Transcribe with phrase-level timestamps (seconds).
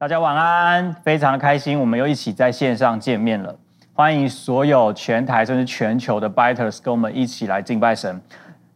[0.00, 3.52] 大家晚安，非常开心，我们又一起在线上见面了。
[3.92, 8.22] 欢迎所有全台甚至全球的 Biters 跟我们一起来敬拜神。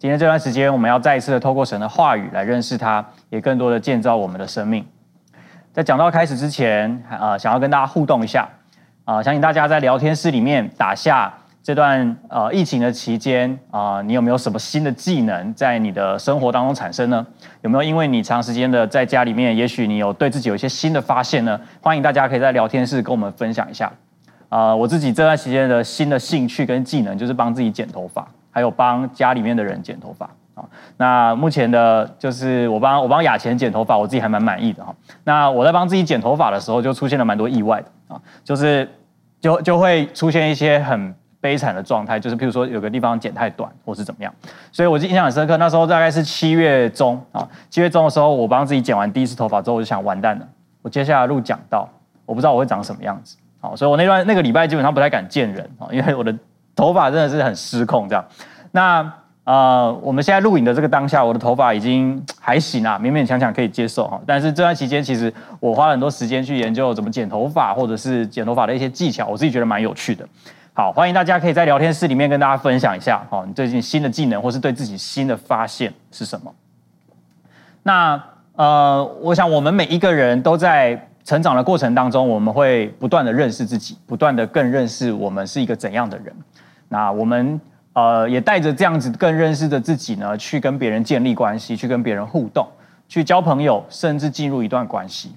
[0.00, 4.84] 今天这段时间，我们要再一次的透过神的话语来认识他，也更多的建造我们的生命。
[5.72, 8.48] 在讲到开始之前，呃，想要跟大家互动一下，
[9.04, 11.32] 啊、呃，相信大家在聊天室里面打下。
[11.62, 17.24] 这段呃疫情的期间啊、你有没有什么新的技能在你的生活当中产生呢？
[17.60, 21.60] 有没有因为你长时间的在家里面，也许你有对自己有一些新的发现呢？
[21.80, 23.86] 欢迎大家可以在聊天室跟我们分享一下。
[24.48, 30.64] 啊、呃，我自己这段时间的新的兴趣跟技能就是帮自己剪头发，还有帮家里面的人剪头发啊。
[30.96, 34.92] 那目前的就是我帮我帮雅钱剪头发，我自己还蛮满意的哈。
[35.22, 38.90] 那我在帮自己剪头发的时候，就出现了蛮多意外的啊，就是
[39.40, 41.14] 就就会出现一些很。
[41.42, 44.32] 悲惨的状态，就是譬如说有个地方剪太短，或是怎么样，
[44.70, 45.56] 所以我就印象很深刻。
[45.56, 50.46] 那时候大概是七月中啊，七月中的时候，我帮自己剪完第一次头发之后，我就想完蛋了，
[50.82, 51.88] 我接下来录讲道，
[52.24, 56.32] 我不知道我会长什么样子，好，所以我那段那个礼拜基本上不太敢见人啊，因为我的
[56.76, 58.24] 头发真的是很失控这样。
[58.70, 59.12] 那
[59.44, 64.20] 呃，我们现在录影的这个当下，我的头发已经还行啊，勉勉强强可以接受哈。
[64.24, 70.24] 但是这段期间，其实我花了很多时间去研究怎么剪头发，或者是剪头发的一些技巧，我自己觉得蛮有趣的。
[70.74, 76.50] 好，欢迎大家可以在聊天室里面跟大家分享一下，好，你最近新的技能或是对自己新的发现是什么？
[77.82, 78.18] 那
[78.56, 86.34] 呃，我想我们每一个人都在成长的过程当中，我们会不断的认识自己，不断的更认识我们是一个怎样的人。
[86.88, 87.60] 那我们
[87.92, 92.66] 呃也带着这样子更认识的自己呢，去跟别人建立关系，去跟别人互动，
[93.06, 95.34] 去交朋友，甚至进入一段关系。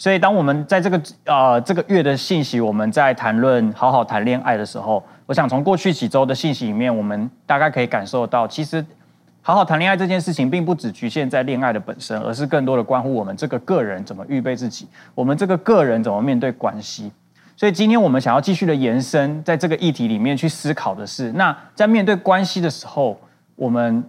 [0.00, 8.86] 所以，当我们在这个呃这个月的信息，我们在谈论好好谈恋爱的时候，我想从过去几周的信息里面，我们大概可以感受到，其实
[9.42, 17.10] 好好谈恋爱这件事情，并不只局限在恋爱的本身，而是更多的关乎我们这个个人怎么预备自己，我们这个个人怎么面对关系。
[17.56, 23.20] 所以，今天我们想要继续的延伸，在这个议题里面去思考的是，那在面对关系的时候，
[23.56, 24.04] 我们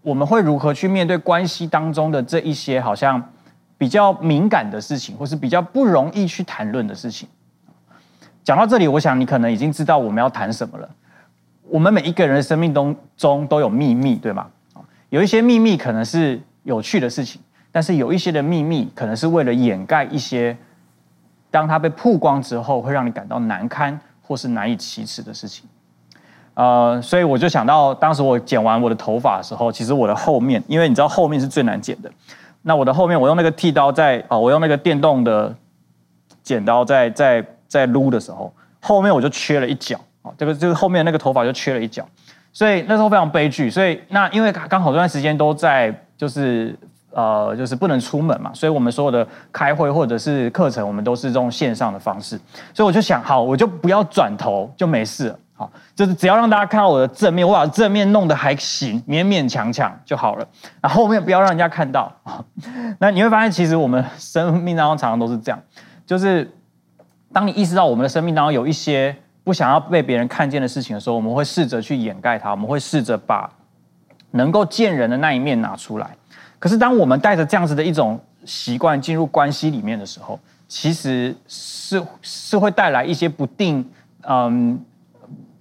[0.00, 3.22] 我们会如何去面对关系当中的这一些好像。
[3.76, 7.28] 比较敏感的事情，或是比较不容易去谈论的事情。
[8.42, 10.88] 讲到这里，我想你可能已经知道我们要谈什么了。
[11.68, 14.46] 我们每一个人的生命当中都有秘密，对吗？
[15.08, 17.40] 有一些秘密可能是有趣的事情，
[17.72, 20.56] 但是有一些的秘密可能是为了掩盖一些，
[21.50, 25.66] 当它被曝光之后，会让你感到难堪或是难以启齿的事情。
[26.52, 32.12] 呃，所以我就想到，当时我剪完我的头发的时候，其实我的后面，因为你知道后面是最难剪的。
[32.66, 35.54] 那我的后面，我用那个剃刀在啊，我用那个电动的
[36.42, 42.02] 剪刀在在在撸的时候，后面我就缺了一角啊，这个就是后面那个头发就缺了一角，
[42.54, 43.68] 所以那时候非常悲剧。
[43.68, 46.74] 所以那因为刚好这段时间都在就是
[47.10, 52.40] 呃就是不能出门嘛，所以我们所有的开会或者是课程，我们都是这种线上的方式，
[52.72, 55.38] 所以我就想，好，我就不要转头就没事了。
[55.94, 60.46] 就是只要让大家看到我的正面，我把正面弄得还行，勉勉强强就好了。
[60.80, 62.12] 然后后面不要让人家看到。
[62.98, 65.60] 那你会发现，其实我们生命当中常常都是这样，
[66.06, 66.50] 就是
[67.32, 73.50] 当你意识到我们的生命当中有一些不想要被别人看见的事情的时候，我们会试着去掩盖它，我们会试着把
[74.32, 76.16] 能够见人的那一面拿出来。
[76.58, 83.88] 可是当我们带着这样子的一种习惯进入关系里面的时候，其实是是会带来一些不定，
[84.22, 84.84] 嗯。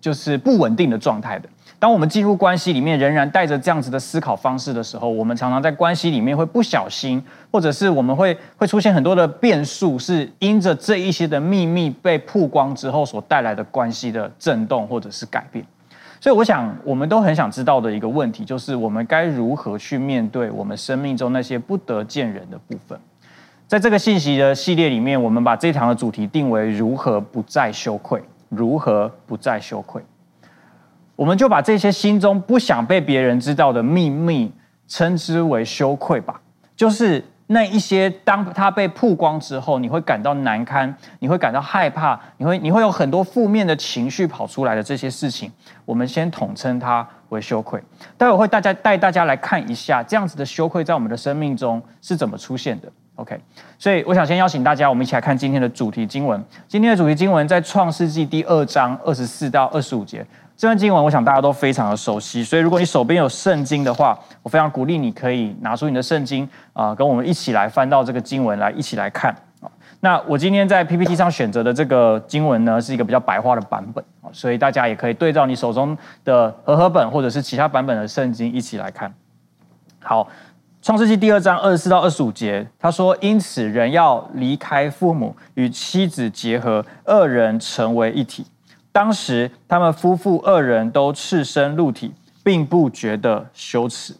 [0.04, 1.48] 就是不稳定的状态的。
[1.80, 15.66] 当我们进入关系里面，仍然带着这样子的思考方式的时候，我们常常在关系里面会不小心，或者是我们会会出现很多的变数，是因着这一些的秘密被曝光之后所带来的关系的震动或者是改变。
[16.20, 23.00] 所以，我想我们都很想知道的一个问题，就是我们该如何去面对我们生命中那些不得见人的部分。
[23.68, 28.22] 在这个信息的系列里面，我们把这一堂的主题定为如何不再羞愧。
[28.56, 30.04] 如何不再羞愧？
[31.16, 34.52] 我们就把这些心中不想被别人知道的秘密
[34.88, 36.42] 称之为羞愧吧。
[36.76, 45.52] 就是那一些，当它被曝光之后，你会感到难堪，你会感到害怕，你会你会有很多负面的情绪跑出来的这些事情，
[45.86, 47.82] 我们先统称它为羞愧。
[48.18, 52.92] 待会会大家带大家来看一下，这样子的羞愧在我们的生命中是怎么出现的。
[53.16, 53.40] OK，
[53.78, 56.44] 所以我想先邀请大家，我们一起来看今天的主题经文。
[56.68, 60.26] 今天的主题经文在创世纪第二章二十四到二十五节。
[60.58, 62.44] 这段经文，我想大家都非常的熟悉。
[62.44, 69.36] 所以如果你手边有圣经的话，我非常鼓励你可以拿出你的圣经啊、跟我们一起来翻到这个经文来一起来看。
[70.00, 75.96] 那我今天在 PPT 上选择的这个经文呢，是一个比较白话的版本，所以大家也可以对照你手中
[76.26, 79.14] 的和合本或者是其他版本的圣经一起来看。
[80.00, 80.28] 好。
[80.84, 88.46] 创世纪第二章二十四到二十五节，他说：“因此人要离开父母，与妻子结合，二人成为一体。
[88.92, 92.14] 当时他们夫妇二人都赤身露体，
[92.44, 94.14] 并不觉得羞耻，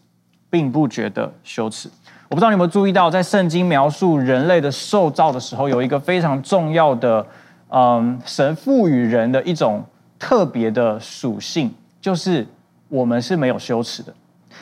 [0.50, 1.90] 并不觉得羞耻。”
[2.32, 7.28] 我不知道你有没有注意到，在圣经描述人类的受造的时候，有一个非常重要的，
[7.72, 9.84] 嗯，神赋予人的一种
[10.18, 12.48] 特别的属性，就是
[12.88, 14.14] 我们是没有羞耻的。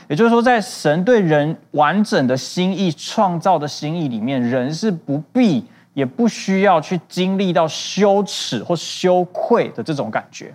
[0.08, 10.54] 也就是说，在神对人完整的心意创造的心意里面，人是不必也不需要去经历到羞耻或羞愧的这种感觉。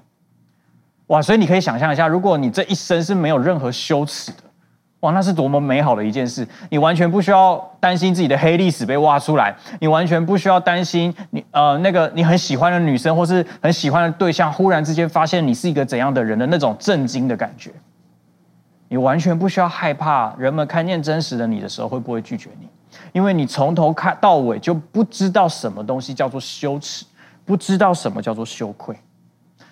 [1.09, 1.23] 哇！
[1.23, 4.39] 所以你可以想象一下，如果你这一生是没有任何羞耻的，
[5.01, 6.45] 哇，那是多么美好的一件事！
[6.69, 17.71] 你完全不需要担心自己的黑历史被挖出来，你完全不需要担心你呃那个你很喜欢的女生或是很喜欢的对象，忽然之间发现你是一个怎样的人的那种震惊的感觉。
[18.89, 22.69] 你完全不需要害怕人们看见真实的你的时候会不会拒绝你，
[23.13, 27.05] 因为你从头看到尾就不知道什么东西叫做羞耻，
[27.45, 28.97] 不知道什么叫做羞愧。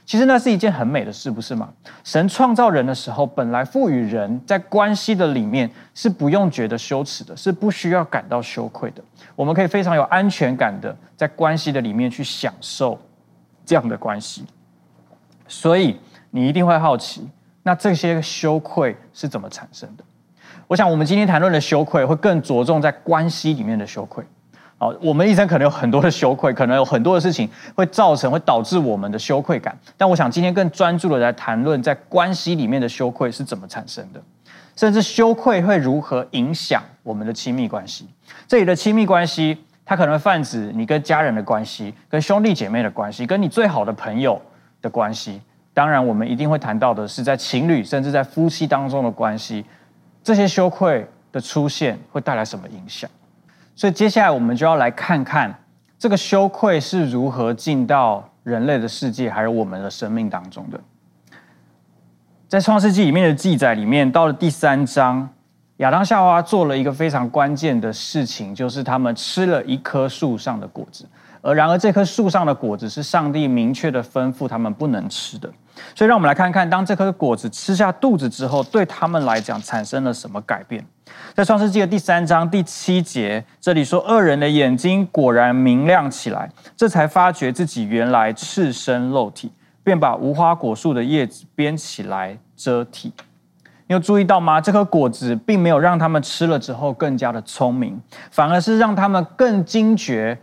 [0.06, 1.72] 其实那是一件很美的事，不是吗？
[2.02, 9.02] 神创造人的时候，本来赋予人在关系的里面是不用觉得羞耻的，是不需要感到羞愧的。
[9.34, 13.00] 我们可以非常有安全感的在关系的里面去享受
[13.64, 14.44] 这样的关系。
[15.49, 15.99] 所以
[16.31, 17.26] 你一定会好奇。
[17.64, 20.05] 那这些羞愧是怎么产生的？
[20.69, 24.25] 我想，我们今天谈论的羞愧会更着重在关系里面的羞愧。
[24.76, 29.76] 好，我们一生可能有很多的羞愧，可能有很多的事情会造成、会导致我们的羞愧感。
[29.96, 34.22] 但我想今天更专注的来谈论在关系里面的羞愧是怎么产生的，
[34.76, 38.08] 甚至羞愧会如何影响我们的亲密关系。
[38.46, 44.40] 这里的亲密关系，它可能泛指你跟家人的关系、跟兄弟姐妹的关系、跟你最好的朋友
[44.82, 45.40] 的关系。
[45.75, 49.65] 当然，我们一定会谈到的是在情侣甚至在夫妻当中的关系，
[50.23, 53.11] 这些羞愧的出现会带来什么影响？
[53.75, 55.53] 所以接下来我们就要来看看
[55.99, 60.79] 这个羞愧是如何进到人类的世界，还有我们的生命当中的。
[62.47, 65.29] 在创世纪里面的记载里面，到了第三章，
[65.79, 71.05] 亚当夏娃做了一个非常关键的事情，就是他们吃了一棵树上的果子。
[71.46, 75.46] 而然而，这棵树上的果子是上帝明确的吩咐他们不能吃的。
[75.94, 80.82] 所以，让我们来看看，当这颗果子吃下肚子之后，对他们来讲产生了什么改变。
[81.35, 89.52] 在创世纪的第三章第七节，这里说：“恶人的眼睛果然明亮起来，这才发觉自己原来赤身露体，
[89.82, 93.12] 便把无花果树的叶子编起来遮体。”
[93.87, 94.62] 你有注意到吗？
[94.62, 98.00] 这颗果子并没有让他们吃了之后更加的聪明，
[98.31, 100.38] 反而是让他们更惊觉。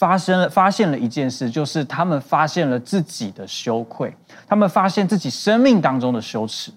[0.00, 4.10] 发生了，发现了一件事，就是他们发现了自己的羞愧，
[4.48, 6.72] 他们发现自己生命当中的羞耻，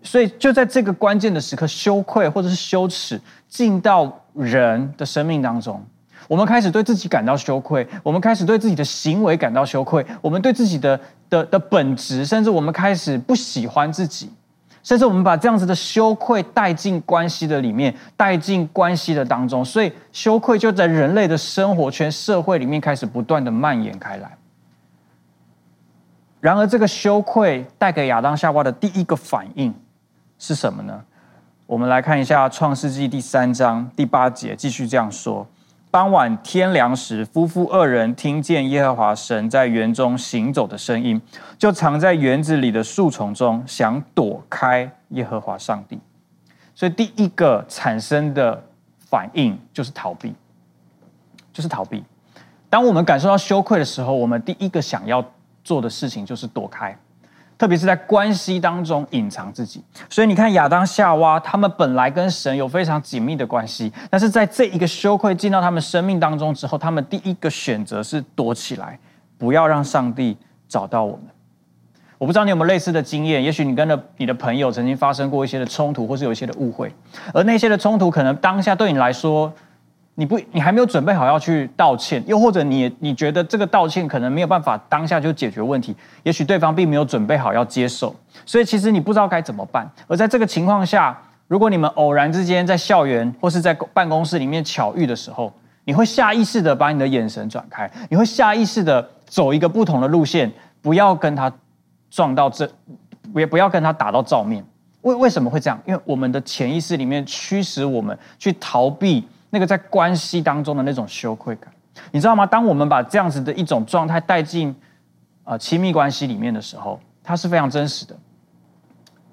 [0.00, 5.84] 所以就在这个关键的时刻，羞愧或者是羞耻进到人的生命当中，
[6.28, 14.30] 我们开始对自己感到羞愧，我们开始对自己的行为感到羞愧，我们对自己的的的本质，甚至我们开始不喜欢自己。
[14.86, 24.38] 甚至我们把这样子的羞愧带进关系的里面，带进关系的当中，所以羞愧就在人类的生活圈、社会里面开始不断的蔓延开来。
[26.38, 29.74] 然而，这个羞愧带给亚当夏娃的第一个反应
[30.38, 31.02] 是什么呢？
[31.66, 35.44] 我们来看一下《创世纪》第三章第八节，继续这样说。
[35.96, 41.18] 当晚天凉时，夫妇二人听见耶和华神在园中行走的声音，
[41.56, 45.98] 就藏在园子里的树丛中，想躲开耶和华上帝。
[46.74, 48.62] 所以，第一个产生的
[49.06, 50.34] 反应就是逃避，
[51.50, 52.04] 就是逃避。
[52.68, 55.24] 当我们感受到羞愧的时候，我们第一个想要
[55.64, 56.94] 做的事情就是躲开。
[57.58, 68.98] 特别是在关系当中隐藏自己，所以你看亚当夏娃，他们本来跟神有非常紧密的关系，但是在这一个羞愧进到他们生命当中之后，他们第一个选择是躲起来，
[69.38, 70.36] 不要让上帝
[70.68, 71.22] 找到我们。
[72.18, 76.92] 我不知道你有没有类似的经验，也许你跟了你的朋友曾经发生过一些的冲突，或是有一些的误会，
[77.32, 79.52] 而那些的冲突可能当下对你来说。
[80.18, 89.86] 你不，你还没有准备好要去道歉，又或者你你觉得这个道歉可能没有办法当下就解决问题，也许对方并没有准备好要接受，所以其实你不知道该怎么办。
[90.06, 91.16] 而在这个情况下，
[91.48, 95.52] 如果你们偶然之间在校园或是在办公室里面巧遇的时候，
[95.84, 101.52] 你会下意识的把你的眼神转开，你会下意识的走一个不同的路线，不要跟他
[102.08, 102.66] 撞到这，
[103.34, 104.64] 也不要跟他打到照面。
[105.02, 105.78] 为为什么会这样？
[105.84, 109.22] 因为我们的潜意识里面驱使我们去逃避。
[109.56, 111.72] 那个在关系当中的那种羞愧感，
[112.10, 112.44] 你知道吗？
[112.44, 114.76] 当我们把这样子的一种状态带进
[115.44, 118.14] 啊亲密关系里面的时候，它是非常真实的。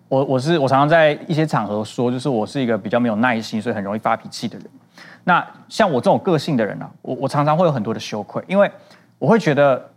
[0.08, 4.68] 我我是我常常在一些场合说，就是我是一个比较没有耐心，所以很容易发脾气的人。
[5.25, 8.72] 那像我这种个性的人啊，我我常常会有很多的羞愧，因为
[9.20, 9.89] 我会觉得，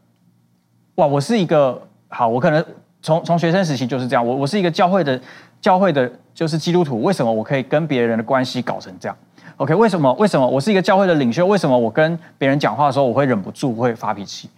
[0.97, 2.65] 哇，我是一个好，我可能
[3.01, 5.21] 从从学生时期就是这样，我我是一个教会的
[5.61, 9.17] 教会的，就是基督徒，为什么我可以跟别人的关系搞成这样
[9.57, 11.47] ？OK，为什么为什么我是一个教会的领袖？
[11.47, 14.49] 为什么我跟别人讲话的时候，我会忍不住会发脾气？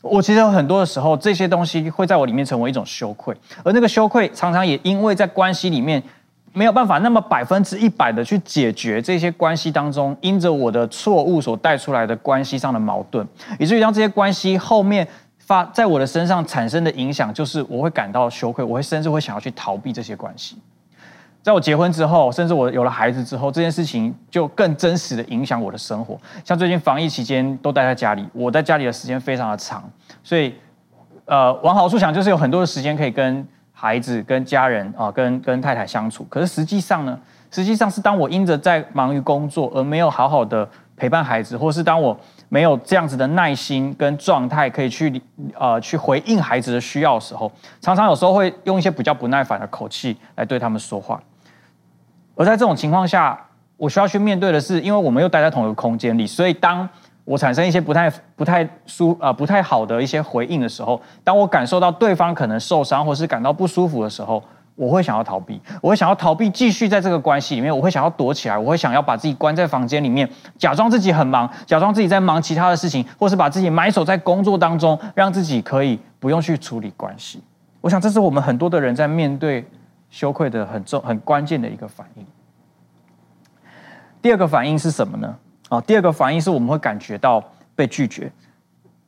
[0.00, 6.02] 我其实有很多的时候，这些东西会在我里面成为一种羞愧，而那个羞愧常常也因为在关系里面
[6.52, 13.26] 没有办法那么百分之一百的去解决这些关系当中因着我的错误所带出来的关系上的矛盾，
[13.58, 15.06] 以至于当这些关系后面
[15.38, 20.56] 发在我的身上产生的影响，就是我会感到羞愧，我会甚至会想要去逃避这些关系。
[21.48, 26.20] 在我结婚之后，甚至我有了孩子之后，这件事情就更真实的影响我的生活。
[26.44, 29.82] 像最近防疫期间都待在家里，我在家里的时间非常的长，
[30.22, 30.54] 所以，
[31.24, 36.22] 呃，往好处想，就是有很多的时间可以跟孩子、跟家人啊、跟跟太太相处。
[36.28, 37.18] 可是实际上呢，
[37.50, 42.14] 实际上是当我因着在忙于工作而没有好好的陪伴孩子，或是当我
[42.50, 45.22] 没有这样子的耐心跟状态可以去
[45.58, 47.50] 呃去回应孩子的需要的时候，
[47.80, 51.18] 常常有时候会用一些比较不耐烦的口气来对他们说话。
[52.38, 53.36] 而在这种情况下，
[53.76, 56.88] 我需要去面对的是，因为我们又待在同一个空间里，所以当
[57.24, 64.40] 我产生一些不太、不太舒啊、不太好的一些回应的时候，当我感受到对方可能受伤或是感到不舒服的时候，
[64.76, 77.42] 我会想要逃避，我会想要逃避继续在这个关系里面，我会想要躲起来，我会想要把自己关在房间里面，假装自己很忙，假装自己在忙其他的事情，或是把自己埋首在工作当中，让自己可以不用去处理关系。
[77.80, 79.66] 我想这是我们很多的人在面对。
[80.10, 82.17] 羞愧的很重、很关键的一个反应。
[84.20, 85.36] 第二个反应是什么呢？
[85.68, 87.42] 啊，第二个反应是我们会感觉到
[87.74, 88.30] 被拒绝。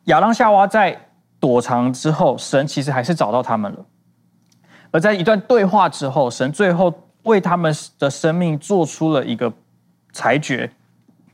[0.05, 0.99] 亚当夏娃在
[1.39, 3.79] 躲藏之后，神其实还是找到他们了。
[4.91, 9.53] 而在一段对话之后，神最后为他们的生命做出了一个
[10.13, 10.71] 裁决，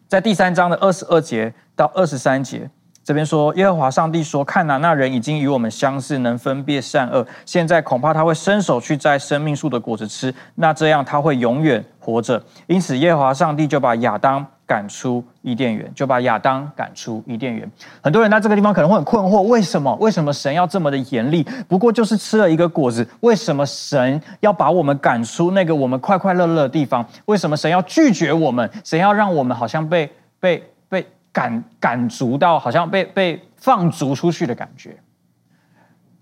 [0.07, 2.69] 在第三章的二十二节到二十三节。
[3.03, 7.25] 这边说，耶和华上帝说：“看哪，那人已经与我们相似，能分辨善恶。
[7.45, 12.41] 现在恐怕他会伸手去摘生命树的果子吃，那这样他会永远活着。
[12.69, 17.69] 因此，耶和华上帝就把亚当赶出伊甸园，就把亚当赶出伊甸园。
[18.01, 19.93] 很多人在这个地方可能会很困惑：为什么？
[19.97, 21.43] 为什么神要这么的严厉？
[21.69, 27.05] 不过就是吃了一个果子，为什么神要把我们赶出那个我们快快乐乐的地方？
[27.25, 28.71] 为什么神要拒绝我们？
[28.85, 30.09] 神要让我们好像被
[30.39, 31.05] 被被？”
[31.37, 34.97] 赶赶逐到好像被被放逐出去的感觉，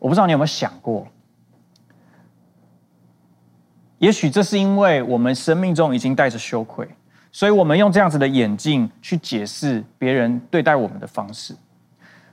[0.01, 1.07] 我不知道你有没有想过，
[4.05, 6.87] 也许这是因为我们生命中已经带着羞愧，
[7.33, 11.57] 所以我们用这样子的眼镜去解释别人对待我们的方式。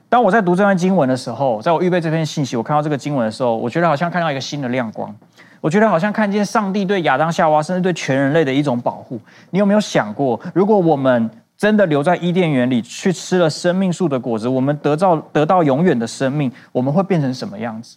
[0.06, 5.16] 当我在读这段经文的时候，在我预备这篇信息，我看到这个经文的时候，我觉得好像看到一个新的亮光，
[5.62, 9.18] 我觉得好像看见上帝对亚当夏娃，甚至对全人类的一种保护。
[9.48, 17.96] 你有没有想过，如果我们真的留在伊甸园里去吃了生命树的果子，我们得到得到永远的生命，我们会变成什么样子？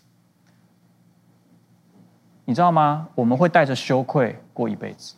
[2.45, 3.07] 你知道吗？
[3.15, 5.15] 我们会带着羞愧过一辈子，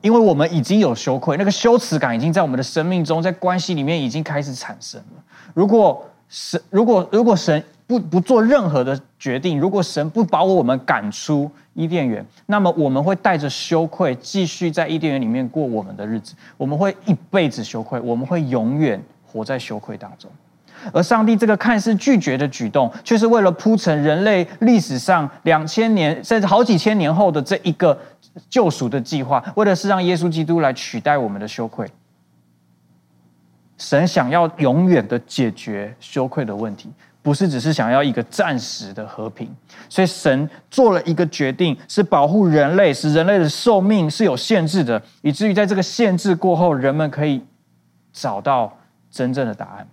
[0.00, 5.22] 因为我们已经有羞愧，那个羞耻感已经在我们的生命中，在关系里面已经开始产生了。
[5.54, 16.34] 如果神，如果如果神不不做任何的决定，如果神不把我们赶出伊甸园，那么我们会带着羞愧继续在伊甸园里面过我们的日子。
[16.56, 20.28] 我们会一辈子羞愧，我们会永远活在羞愧当中。
[20.92, 27.98] 而上帝这个看似拒绝的举动，却是为了铺陈人类历史上两千年甚至好几千年后的这一个
[28.48, 31.86] 救赎的计划，为的是让耶稣基督来取代我们的羞愧。
[33.78, 36.90] 神想要永远的解决羞愧的问题。
[37.22, 39.52] 不是只是想要一个暂时的和平，
[39.88, 47.44] 所以神做了一个决定，是保护人类，使人类的寿命是有限制的，以至于在这个限制过后，人们可以
[48.12, 48.72] 找到
[49.10, 49.88] 真正的答案。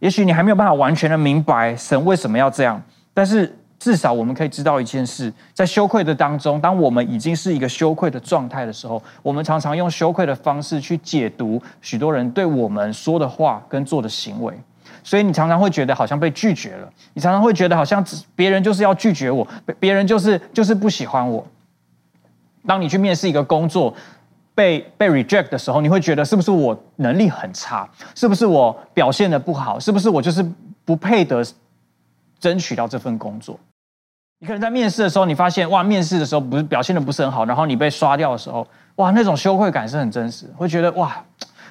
[0.00, 2.80] 也许你还没有办法完全的明白神为什么要这样，
[3.12, 14.54] 但是至少我们可以知道一件事：在羞愧的当中，当我们已经是一个羞愧的状态的时候，我们常常用羞愧的方式去解读许多人对我们说的话跟做的行为。
[15.04, 19.46] 所以你常常会觉得好像被拒绝了，你常常会觉得好像别人就是要拒绝我，
[19.80, 21.46] 别人就是就是不喜欢我。
[22.66, 23.94] 当你去面试一个工作，
[24.58, 27.88] 被被 reject 的时候，你会觉得是不是我能力很差？
[28.16, 29.78] 是不是我表现的不好？
[29.78, 30.44] 是不是我就是
[30.84, 31.40] 不配得
[32.40, 33.56] 争取到这份工作？
[34.40, 41.24] 你可能在面试的时候，你发现哇，面试的时候不是表现的不是很好，然后你被刷掉的时候，哇，那种羞愧感是很真实，会觉得哇。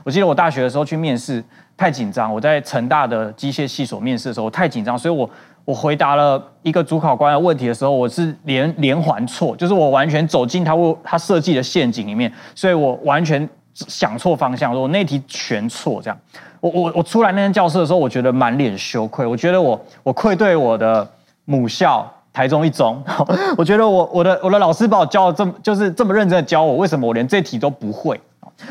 [0.05, 1.43] 我记得我大学的时候去面试，
[1.75, 2.33] 太紧张。
[2.33, 5.29] 我在成大的机械系所面试的时候，我太紧张，所以我
[5.67, 16.17] 我回答了一个主考官的问题的时候，我是连连环错，就是我完全走进他他设计的陷阱里面，所以我完全想错方向，我那题全错，这样。
[16.61, 21.05] 我我我出来那间教室的时候，我觉得满脸羞愧，我觉得我我愧对我的
[21.43, 23.03] 母校台中一中，
[23.57, 28.17] 我觉得我我的我的老师把我教的这么就是这么认真的教我，为什么我连这题都不会？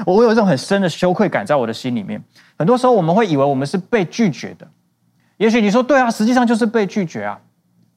[0.06, 2.18] 我我有一种很深的羞愧感在我的心里面。
[2.58, 4.66] 很多时候我们会以为我们是被拒绝的，
[5.36, 7.38] 也许你说对啊，实际上就是被拒绝啊，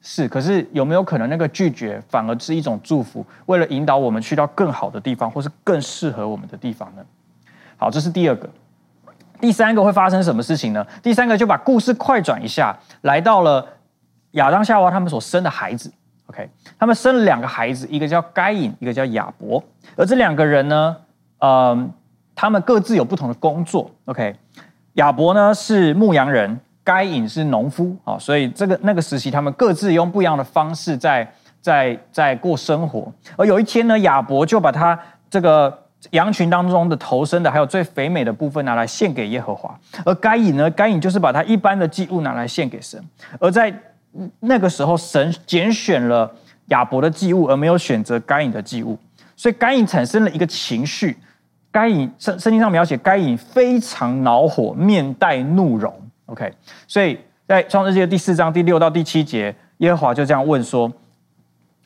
[0.02, 0.28] 是。
[0.28, 7.04] 可是有没有可能那个拒绝反而是一种祝福，为了引导我们去到更好的地方，或是更适合我们的地方呢？
[7.78, 8.50] 好，这是第二个。
[9.40, 10.86] 第三个会发生什么事情呢？
[11.02, 13.66] 第三个就把故事快转一下，来到了
[14.32, 15.90] 亚当夏娃他们所生的孩子。
[16.26, 19.64] OK，他们生了两个孩子，一个叫该隐，一个叫亚伯。
[19.96, 20.98] 而这两个人呢，
[21.38, 21.90] 嗯、
[22.36, 23.90] 他们各自有不同的工作。
[24.06, 24.36] OK，
[24.96, 27.96] 亚伯呢是牧羊人，该隐是农夫。
[28.04, 31.32] 啊，所以这个那个时期，他们各自用不一样的方式在
[31.62, 33.12] 在在过生活。
[33.38, 34.98] 而有一天呢，亚伯就把他
[35.30, 35.86] 这个。
[36.12, 39.78] 羊群当中的头生的，还有最肥美的部分拿来献给耶和华。
[40.06, 40.72] 而该隐呢？
[40.72, 42.98] 该隐就是把他一般的祭物拿来献给神。
[43.38, 43.70] 而在
[44.40, 46.34] 那个时候，神拣选了
[46.68, 48.98] 亚伯的祭物，而没有选择该隐的祭物。
[49.36, 51.18] 所以该隐产生了一个情绪。
[51.70, 55.94] 该隐圣圣经上描写该隐非常恼火，面带怒容。
[56.30, 56.54] OK，
[56.88, 60.92] 所以在创世纪的第四章第六到第七节，耶和华就这样问说。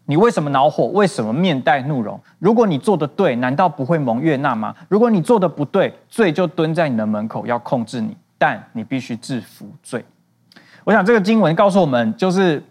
[0.05, 0.88] 你为什么恼火？
[0.88, 2.19] 为什么面带怒容？
[2.38, 4.75] 如果你做的对，难道不会蒙悦纳吗？
[4.89, 10.03] 如果你做的不对，罪就蹲在你的门口，要控制你，但你必须制服罪。
[10.83, 12.62] 我想这个经文告诉我们，就是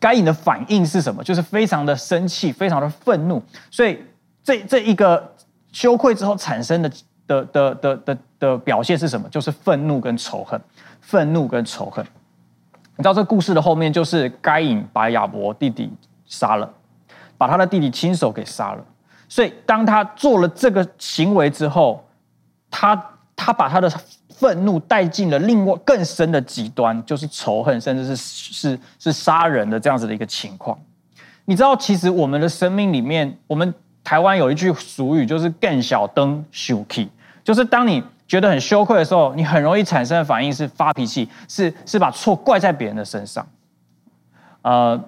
[0.00, 1.22] 该隐的反应是什么？
[1.22, 3.40] 就是非常的生气，非常的愤怒。
[3.70, 4.02] 所以
[4.42, 5.32] 这这一个
[5.70, 6.90] 羞愧之后产生的
[7.30, 9.28] 的的的的的表现是什么？
[9.28, 10.60] 就是愤怒跟仇恨，
[11.00, 12.04] 愤怒跟仇恨。
[12.96, 15.92] 你知道这故事的后面就是该隐把亚伯弟弟
[16.26, 16.68] 杀了。
[17.38, 18.84] 把他的弟弟亲手给杀了，
[19.26, 22.04] 所以当他做了这个行为之后，
[22.70, 22.94] 他
[23.34, 23.90] 他把他的
[24.28, 30.78] 愤怒带进了另外更深的极端，就是仇恨，甚至是是是杀人的这样子的一个情况。
[31.46, 33.72] 你知道，其实我们的生命里面，我们
[34.04, 37.08] 台湾有一句俗语，就是“更小灯羞气”，
[37.44, 43.46] 就是当你觉得很羞愧的时候，你很容易产生的反应是发脾气，是是把错怪在别人的身上，
[44.62, 45.00] 呃。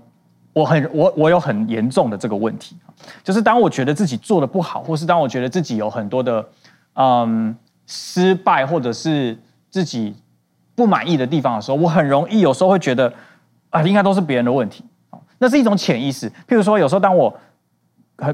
[0.54, 2.76] 我很我我有很严重的这个问题，
[3.24, 6.46] 就是当我觉得自己做的不好，或是当我觉得自己有很多的
[6.92, 9.34] 嗯失败，或者是
[9.70, 10.14] 自己
[10.74, 13.10] 不满意的地方的时候，我很容易有时候会觉得
[13.70, 14.84] 啊，应该都是别人的问题。
[15.38, 16.28] 那是一种潜意识。
[16.46, 17.34] 譬如说，有时候当我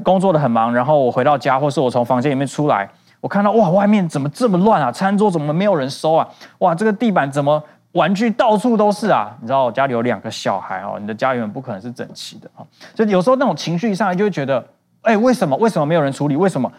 [0.03, 2.89] 工作的很忙，然后我回到家，或是我从房间里面出来，
[3.21, 4.91] 我看到哇，外面怎么这么乱啊？
[4.91, 6.27] 餐桌怎么没有人收啊？
[6.59, 7.61] 哇，这个地板怎么？
[7.93, 9.35] 玩具到处都是啊！
[9.41, 12.61] 你知道我家里有两个小孩哦，你的家园不可能是整齐的啊。
[12.95, 14.63] 所以有时候那种情绪一上来，就会觉得，
[15.01, 15.55] 哎，为什么？
[15.57, 16.35] 为什么没有人处理？
[16.35, 16.71] 为什么？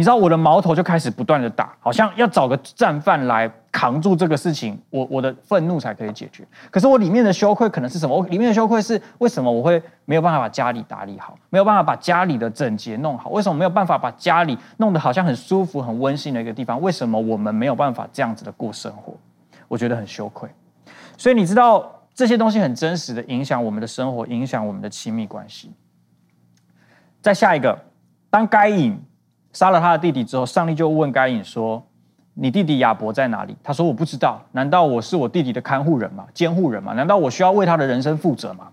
[0.00, 6.42] 你知道我的矛头就开始不断的打，好像要找个战犯来扛住这个事情，我我的愤怒才可以解决。
[6.70, 8.16] 可是我里面的羞愧可能是什么？
[8.16, 13.28] 我里面的羞愧是为什么我会没有办法把家里打理好，没有办法把家里的整洁弄好？
[13.28, 16.80] 为什么没有办法把家里弄得好像很舒服、很温馨的一个地方？
[16.80, 19.12] 为什么我们没有办法这样子的过生活？
[19.68, 20.48] 我觉得很羞愧，
[21.18, 25.70] 所以你知道这些东西很真实的影响我们的生活，影响我们的亲密关系。
[27.20, 27.78] 再下一个，
[28.30, 28.98] 当该隐
[29.52, 31.82] 杀了他的弟弟之后，上帝就问该隐说
[32.34, 34.40] ：“你弟弟亚伯在哪里？”他说：“我不知道。
[34.52, 36.26] 难道我是我弟弟的看护人吗？
[36.32, 36.92] 监护人吗？
[36.92, 38.68] 难道我需要为他的人生负责吗？”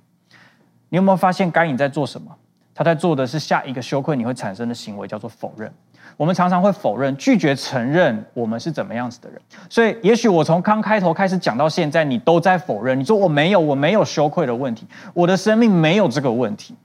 [0.89, 2.31] 你有没有发现该隐在做什么？
[2.73, 5.71] 他在做的是下一个羞愧你会产生的行为，叫做否认。
[6.15, 12.99] 我们常常会否认、拒绝承认我们是怎么样子的人，所以也许我从刚开头开始讲到现在，你都在否认。
[12.99, 16.75] 你说我没有，我没有羞愧的问题，我的生命没有这个问题，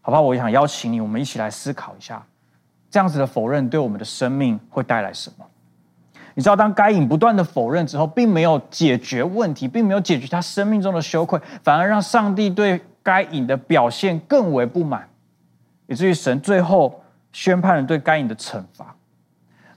[0.00, 0.20] 好吧？
[0.20, 2.22] 我想邀请你，我们一起来思考一下，
[2.94, 5.44] 这样子的否认对我们的生命会带来什么？
[6.34, 15.08] 你知道，当该隐不断的否认之后，并没有解决问题，并没有解决他生命中的羞愧，反而让上帝对该隐的表现更为不满，
[15.88, 17.00] 以至于神最后。
[17.32, 18.94] 宣判了对该隐的惩罚，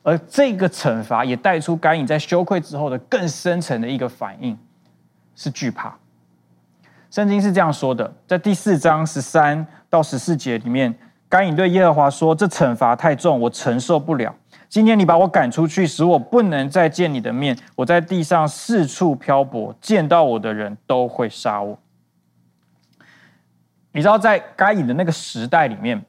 [0.04, 4.56] 而这个惩罚也带出该隐在羞愧之后的更深层的一个反应，
[5.36, 5.98] 是惧怕。
[7.10, 10.94] 圣经是这样说的，在第四章十三到十四节里面，
[11.30, 14.36] 该隐对耶和华说：“这惩罚太重，我承受不了。
[14.70, 17.58] 今天你把我赶出去，使我不能再见你的面。
[17.76, 21.78] 我在地上四处漂泊，见到我的人都会杀我。”
[23.94, 26.04] 你知道，在该隐的那个时代里面。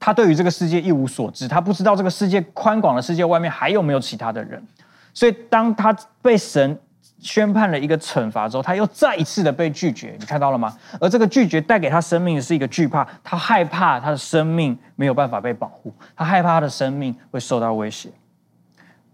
[0.00, 4.64] 他对于这个世界一无所知，他不知道这个世界宽广的世界外面还有没有其他的人，
[5.12, 6.78] 所以当他被神
[7.20, 10.72] 宣判了一个惩罚之后，他又再一次的被拒绝，你看到了吗？
[11.00, 18.10] 而这个拒绝带给他生命的是一个惧怕，他害怕他的生命没有办法被保护，他害怕他的生命会受到威胁。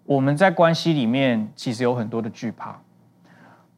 [0.05, 2.79] 我们在关系里面其实有很多的惧怕，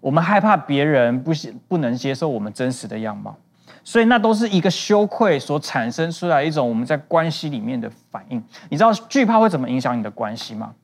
[0.00, 1.30] 我们害怕别人不
[1.68, 3.36] 不能接受我们真实的样貌，
[3.84, 8.42] 所以那都是一个羞愧所产生出来一种我们在关系里面的反应。
[8.70, 10.74] 你知道惧怕会怎么影响你的关系吗？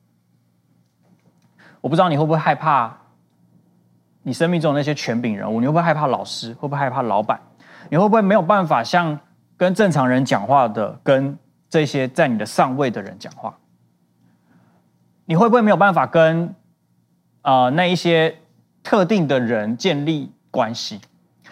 [1.81, 3.02] 我不知道你会不会害怕。
[4.23, 6.53] 你生命中的那些权柄人物，你会不会害怕老师？
[6.53, 7.39] 会不会害怕老板？
[7.89, 9.19] 你会不会没有办法像
[9.57, 11.37] 跟正常人讲话的，跟
[11.69, 13.53] 这些在你的上位的人讲话？
[15.25, 16.55] 你会不会没有办法跟
[17.41, 18.33] 啊、那一些
[18.81, 21.01] 特定的人建立关系？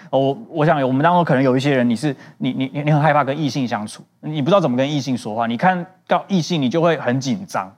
[0.10, 7.74] 我我想我们当中可能有一些人，你是你你你很害怕跟异性相处，你不知道怎么跟异性说话，你看到异性你就会很紧张，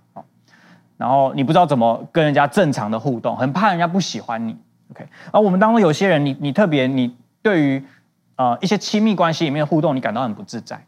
[0.98, 4.56] 然后你不知道怎么跟人家正常的互动，很怕人家不喜欢你。
[4.94, 7.84] OK，而我们当中有些人你，你特别，你对于
[8.36, 10.80] 呃一些亲密关系里面的互动，你感到很不自在。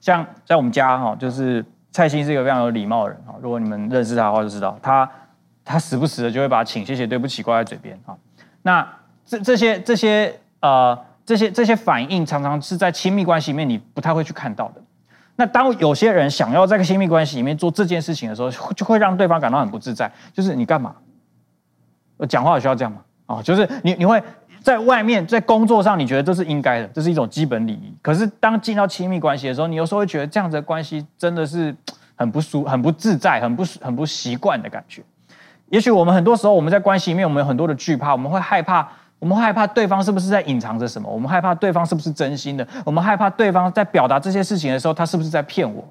[0.00, 3.34] 像在我们家哈，就是蔡欣是一个非常有礼貌的人哈。
[3.40, 5.08] 如果你们认识他的话，就知道他
[5.64, 8.16] 他时不时的就会把请谢谢对不起挂在嘴边哈。
[8.62, 8.86] 那
[9.24, 14.82] 这这些这些呃这些这些反应，常常是在亲密关系里面你不太会去看到的。
[15.36, 20.10] 那当有些人想要在亲密关系里面做这件事情的时候，就会让对方感到很不自在。
[20.32, 20.96] 就是你干嘛？
[22.16, 22.98] 我讲话有需要这样吗？
[23.28, 24.20] 哦，就是你，你会
[24.62, 27.94] 在外面在工作上，你觉得这是应该的，这是一种基本礼仪。
[28.02, 31.74] 可是当进到亲密关系的时候，你有时候会觉得这样子的关系真的是
[32.16, 35.02] 很不舒、很不自在、很不很不习惯的感觉。
[35.68, 38.88] 也许我们很多时候我们在关系里面，我们有很多的惧怕，我们会害怕，
[39.18, 41.08] 我们害怕对方是不是在隐藏着什么？
[41.12, 42.66] 我们害怕对方是不是真心的？
[42.86, 45.86] 我们害怕对方在表达这些事情的时候，他是不是在骗我？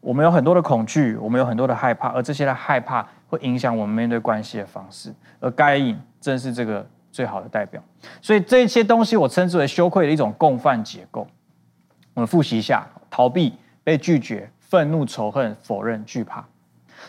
[0.00, 5.12] 我们有很多的恐惧，我们有很多的害怕，而这些的害怕会影响我们面对关系的方式。
[5.40, 6.00] 而该隐。
[6.22, 7.82] 正是这个最好的代表，
[8.22, 11.26] 所以这些东西我称之为羞愧的一种共犯结构。
[12.14, 16.42] 我们复习一下：逃避、被拒绝、愤怒、仇恨、否认、惧怕。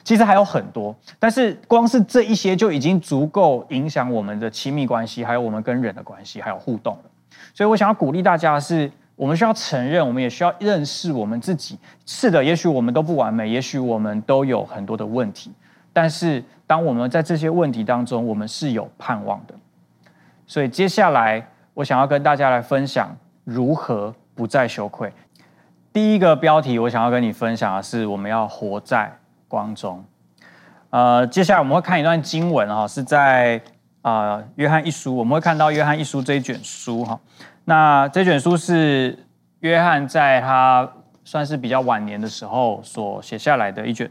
[0.03, 7.03] 其实还有很多，但是光是这一些就已经足够影响我们的亲密关系，还有我们跟人的关系，还有互动了。
[7.53, 11.77] 所以我想要鼓励大家的是，我们需要承认，我们也需要认识我们自己。
[12.05, 15.51] 是的，也许我们都不完美，也许我们都有很多的问题。
[15.93, 19.53] 但是，当我们在这些问题当中，我们是有盼望的。
[20.47, 25.13] 所以，接下来我想要跟大家来分享如何不再羞愧。
[25.91, 29.15] 第一个标题，我想要跟你分享的是，我们要活在
[29.47, 30.03] 光中。
[30.89, 33.61] 呃，接下来我们会看一段经文哈，是在
[34.01, 37.19] 啊《约翰一书》，我们会看到《约翰一书》这一卷书哈。
[37.65, 39.27] 那这卷书是
[39.59, 40.91] 约翰在他
[41.23, 44.09] 算是比较晚年的时候所写下来的一卷。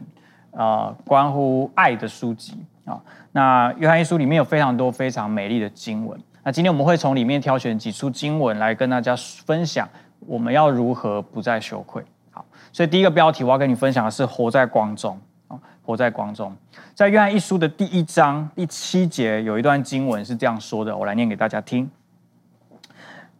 [0.55, 6.19] 呃，关乎爱的书籍啊，那约翰一书里面有非常多非常美丽的经文。
[6.43, 9.89] 那今天我们会从里面挑选几处经文来跟大家分享，
[10.19, 12.03] 我们要如何不再羞愧。
[12.31, 16.55] 好，所以第一个标题我要跟你分享的是活在光中啊，活在光中。
[16.93, 21.89] 在约翰一书的第一章第七节有一段经文是这样说的，我来念给大家听。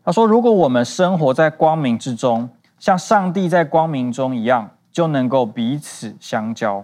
[0.06, 2.49] 他说：“如果我们生活在光明之中，
[2.80, 6.84] 像上帝在光明中一样，就能够彼此相交。”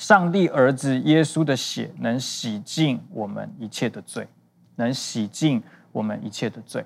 [0.00, 4.26] 上帝儿子耶稣的血能洗净我们一切的罪，
[4.76, 6.82] 能洗净我们一切的罪。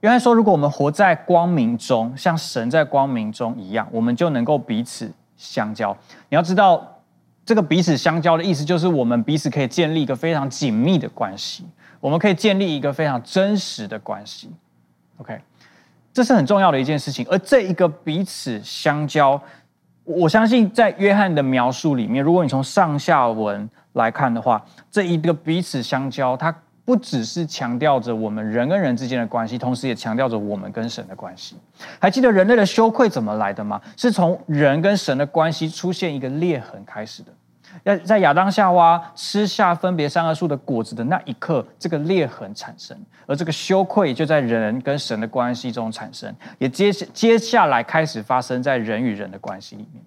[0.00, 5.96] 约翰说，如果我们活在光明中，像神在光明中一样，我们就能够彼此相交。
[6.28, 7.02] 你要知道，
[7.46, 11.64] 这个彼此相交的意思，就是我们彼此可以建立一个非常紧密的关系，
[12.00, 14.50] 我们可以建立一个非常真实的关系。
[15.18, 15.40] OK，
[16.12, 17.24] 这是很重要的一件事情。
[17.30, 19.40] 而这一个彼此相交。
[20.08, 26.54] 我相信，在约翰的描述里面，如果你从上下文来看的话，这一个彼此相交，它
[26.86, 31.56] 不只是强调着我们人跟人之间的关系，同时也强调着我们跟神的关系。
[31.98, 33.78] 还记得人类的羞愧怎么来的吗？
[33.98, 37.30] 是从人跟神的关系出现一个裂痕开始的。
[37.84, 50.04] 在在亚当夏娃吃下分别善恶树的果子的那一刻，这个裂痕产生，而这个羞愧就在人跟神的关系中产生，也接接下来开始发生在人与人的关系里面。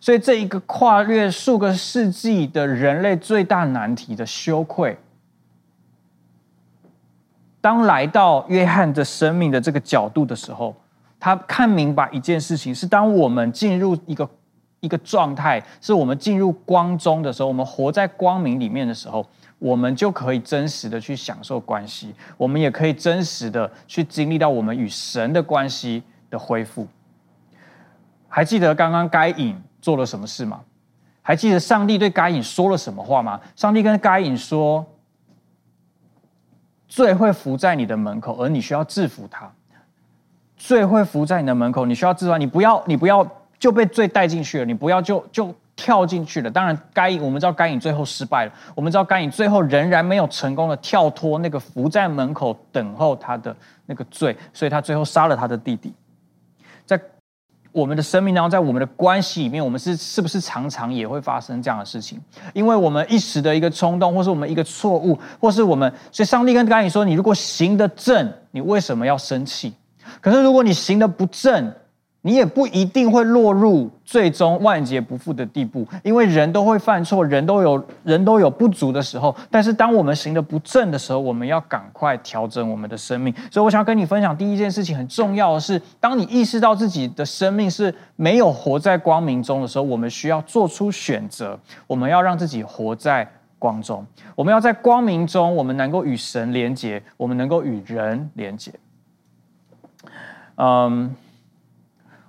[0.00, 4.96] 所以，这一个跨越数个世纪的人类最大难题的羞愧，
[7.60, 10.76] 当来到约翰的生命的这个角度的时候，
[11.18, 14.28] 他看明白一件事情：是当我们进入一个。
[14.86, 19.26] 一个状态是我们进入光中的时候，我们活在光明里面的时候，
[19.58, 26.86] 我们就可以真实的去享受关系，我们也可以真实的去经历到我们与神的关系的恢复。
[28.28, 30.60] 还记得刚刚该隐做了什么事吗？
[31.22, 33.40] 还记得上帝对该隐说了什么话吗？
[33.56, 34.86] 上帝跟该隐说
[36.86, 39.50] ：“罪会伏在你的门口，而你需要制服他。
[40.56, 42.38] 罪会伏在你的门口，你需要制服他。
[42.38, 43.26] 你不要，你不要
[43.58, 46.50] 就被罪带进去了，你不要就就跳进去了。
[46.50, 53.54] 当然，该隐我们知道该隐最后失败了，我们知道该隐最后仍然没有成功的跳脱那个伏在门口等候他的
[53.86, 55.92] 那个罪，所以他最后杀了他的弟弟，
[56.84, 57.00] 在。”
[57.72, 62.18] 我们的生命当中，在我们的关系里面，我们是是不是常常也会发生这样的事情？
[62.54, 69.74] 因为我们一时的一个冲动，或是我们一个错误，或是我们，所以上帝跟该隐说：“你如果行得正，你为什么要生气？
[70.22, 71.70] 可是如果你行得不正，”
[72.26, 79.32] 你也不一定会落入最终万劫不复的地步，因为人都会犯错，人都有人都有不足的时候。
[79.48, 83.32] 但是当我们行得不正的时候，我们要赶快调整我们的生命。
[83.48, 91.56] 所以我想跟你分享第一件事情，很重要的是，当你意识到自己的生命是没有活在光明中的时候，我们需要做出选择。
[91.86, 98.72] 我们要让自己活在光中，我们要在光明中，我们能够与神连接，我们能够与人连接。
[100.56, 101.14] 嗯。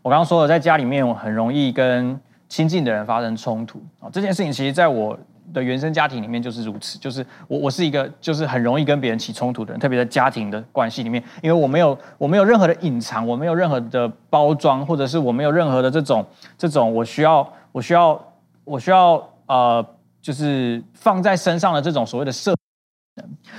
[0.08, 2.18] 我刚刚说了，在家里面我很容易跟
[2.48, 4.08] 亲近的人发生冲突啊。
[4.10, 5.20] 这件事情其实在我
[5.54, 16.26] 的原生家庭里面就是如此，就是我我是一个就是很容易跟别人起冲突的人，特别在家庭的关系里面，因为我没有我没有任何的隐藏，我没有任何的包装，或者是我没有任何的这种
[16.58, 19.86] 这种我需要我需要我需要呃，
[20.22, 22.56] 就是放在身上的这种所谓的设，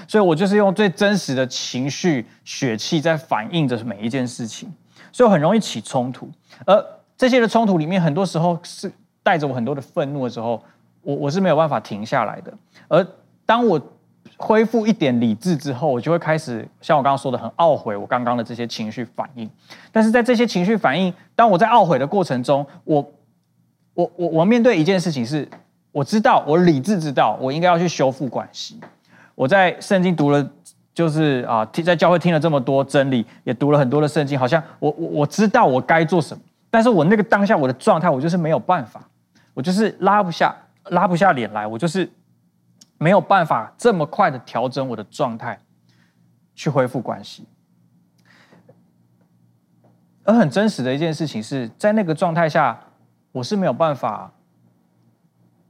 [0.07, 4.73] 所以我就是用最真实的情绪血气在反映着每一件事情。
[5.19, 6.31] 所以很容易起冲突，
[6.65, 6.81] 而
[7.17, 8.89] 这些的冲突里面，很多时候是
[9.21, 10.63] 带着我很多的愤怒的时候，
[11.03, 12.55] 我我是没有办法停下来的。
[12.87, 13.05] 而
[13.45, 13.81] 当我
[14.37, 19.51] 恢复一点理智之后，我就会开始像我刚刚说的，很懊悔我刚刚的这些情绪反应。
[19.91, 23.13] 但是在这些情绪反应，当我在懊悔的过程中，我
[23.95, 25.49] 我我我面对一件事情是，
[25.91, 28.79] 我知道我理智知道我应该要去修复关系。
[29.35, 30.49] 我在圣经读了。
[30.99, 39.01] 就是啊，听在教会听了这么多真理，也读了很多的圣经，好像我我我知道我该做什么，但是我那个当下我的状态，我就是没有办法，
[39.55, 40.53] 我就是拉不下
[40.87, 42.11] 拉不下脸来，我就是
[42.99, 45.61] 没有办法这么快的调整我的状态，
[46.57, 47.47] 去恢复关系。
[50.25, 52.77] 而很真实的一件事情是在那个状态下，
[53.31, 54.33] 我是没有办法，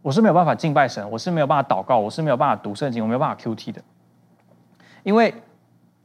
[0.00, 3.82] 我是没有办法敬拜神，我是没有办法祷告，我是没有办法读圣经，我没有办法 QT 的。
[5.02, 5.32] 因为，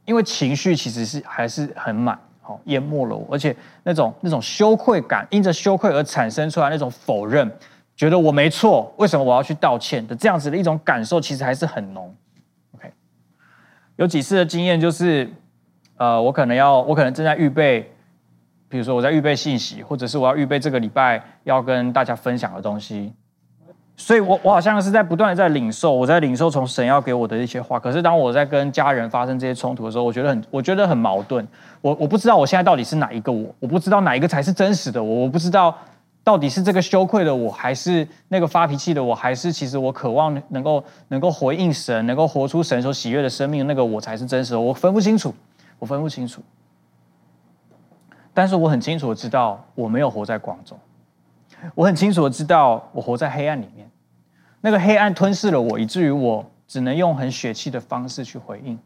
[0.04, 7.50] 因为情绪其实是还是很满，好淹没了我，而且那种那种羞愧感，因着羞愧而产生出来那种否认，
[7.96, 12.14] 觉得我没错，为什么我要去道歉的这样子的一种感受，其实还是很浓。
[12.74, 12.92] OK，
[13.96, 15.30] 有几次的经验就是，
[15.96, 17.92] 呃，我可能要，我可能正在预备，
[18.68, 23.12] 比如说我在预备信息，或者是我要预备这个礼拜要跟大家分享的东西。
[23.96, 27.78] 所以我，我好像是在不断的在领受，我在领受从神要给我的一些话。
[27.78, 31.46] 可是，当我在跟家人发生这些冲突的时候，我觉得很，我觉得很矛盾。
[31.80, 35.72] 我我不知道我现在到底是哪一个我，我不知道哪一个才是真实的我，我不知道
[36.24, 44.60] 到底是这个羞愧的我，还是那个发脾气的我，还是其实我渴望能够能够回应神，能够活出神所喜悦的生命那个我才是真实的。
[44.60, 45.32] 我分不清楚，
[45.78, 46.42] 我分不清楚。
[48.32, 50.76] 但是我很清楚的知道，我没有活在光中。
[51.74, 53.90] 我很清楚的知道，我活在黑暗里面，
[54.60, 58.78] 那个黑暗吞噬了我，以至于我只能用很血气的方式去回应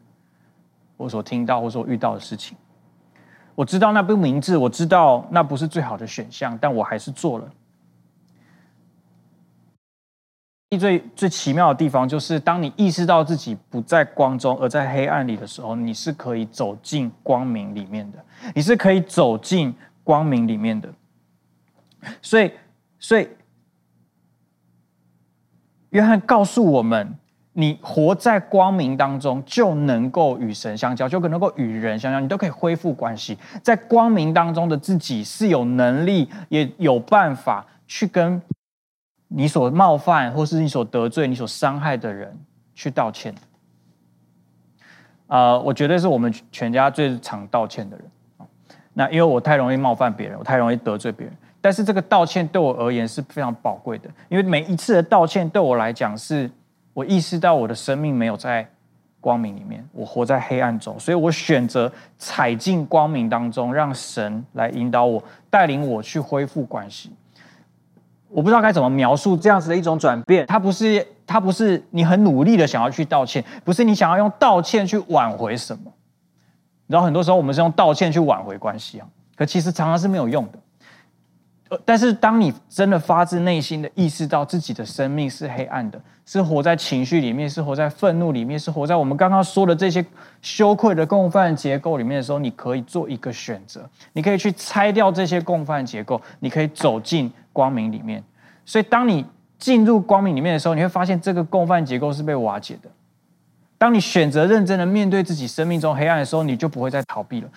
[0.97, 2.57] 我所听到或所遇到的事情。
[3.55, 7.49] 我知道那不明智，我知道那不是最好的选项，但我还是做了。
[10.79, 18.19] 最最奇妙的地方就是，当你意识到自己不在光中，而在黑暗里的时候，你是可以走进光明里面的，
[18.55, 20.88] 你是可以走进光明里面的，
[22.23, 22.51] 所以。
[22.99, 23.29] 所以，
[25.91, 27.17] 约翰告诉我们：
[27.53, 33.39] 你活在光明当中，就能够与神相交，就能够与人相交，你都可以恢复关系。
[33.63, 38.41] 在光明当中的自己是有能力，也有办法去跟
[39.29, 42.37] 你所冒犯，或是你所得罪、你所伤害的人
[42.75, 43.35] 去道歉。
[45.27, 48.07] 啊、我绝对是我们全家最常道歉的人。
[48.95, 51.37] 那因为我太容易冒犯别人，我太容易得罪别人。
[51.61, 56.51] 但是这个道歉对我而言是非常宝贵的，因为每一次的道歉对我来讲，是
[56.94, 58.68] 我意识到我的生命没有在
[59.21, 67.12] 光明里面，我活在黑暗中，所以我选择踩进光明当中，让神来引导我，带领我去恢复关系。
[68.29, 75.90] 我不知道该怎么描述这样子的一种转变，它不是，它不是你很努力的想要去道歉，不是你想要用道歉去挽回什么。
[76.87, 80.59] 然后很多时候我们是用道歉去挽回关系啊，可其实常常是没有用的。
[81.85, 90.05] 但是当你真的发自内心的意识到自己的生命是黑暗的，是活在情绪里面，是活在愤怒里面，是活在我们刚刚说的这些
[90.41, 98.23] 羞愧的共犯结构里面的时候，你可以做一个选择，你可以去拆掉这些共犯结构，你可以走进光明里面。
[98.65, 99.25] 所以，当你
[99.59, 102.89] 进入光明里面的时候，你会发现这个共犯结构是被瓦解的。
[103.77, 107.49] 当你选择认真的面对自己生命中黑暗的时候，你就不会再逃避了。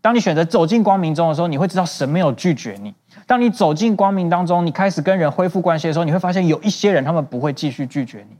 [0.00, 2.94] 当你选择走进光明中的时候，你会知道神没有拒绝你。
[3.26, 8.36] 当你走进光明当中，你开始跟人恢复关系的时候，你会发现有一些人他们不会继续拒绝你。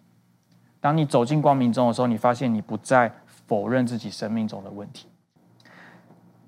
[0.81, 3.13] 当你走进光明中的时候，你发现你不再
[3.47, 5.09] 否认自己生命中的问题。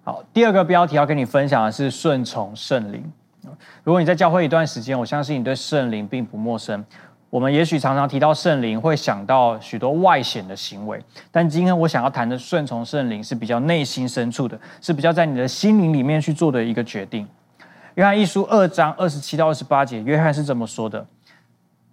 [0.04, 3.12] 好，第二个标题要跟你分享的是顺从圣灵。
[3.82, 6.84] 如果你在教会一段时间，我相信你对圣灵并不陌生。
[7.30, 17.24] 我们也许常常提到圣灵，会想到许多外显的行为，但今天我想要谈的顺从圣灵是比较内心深处的，是比较在你的心灵里面去做的一个决定。
[17.94, 21.06] 约翰一书二章二十七到二十八节，约翰是这么说的：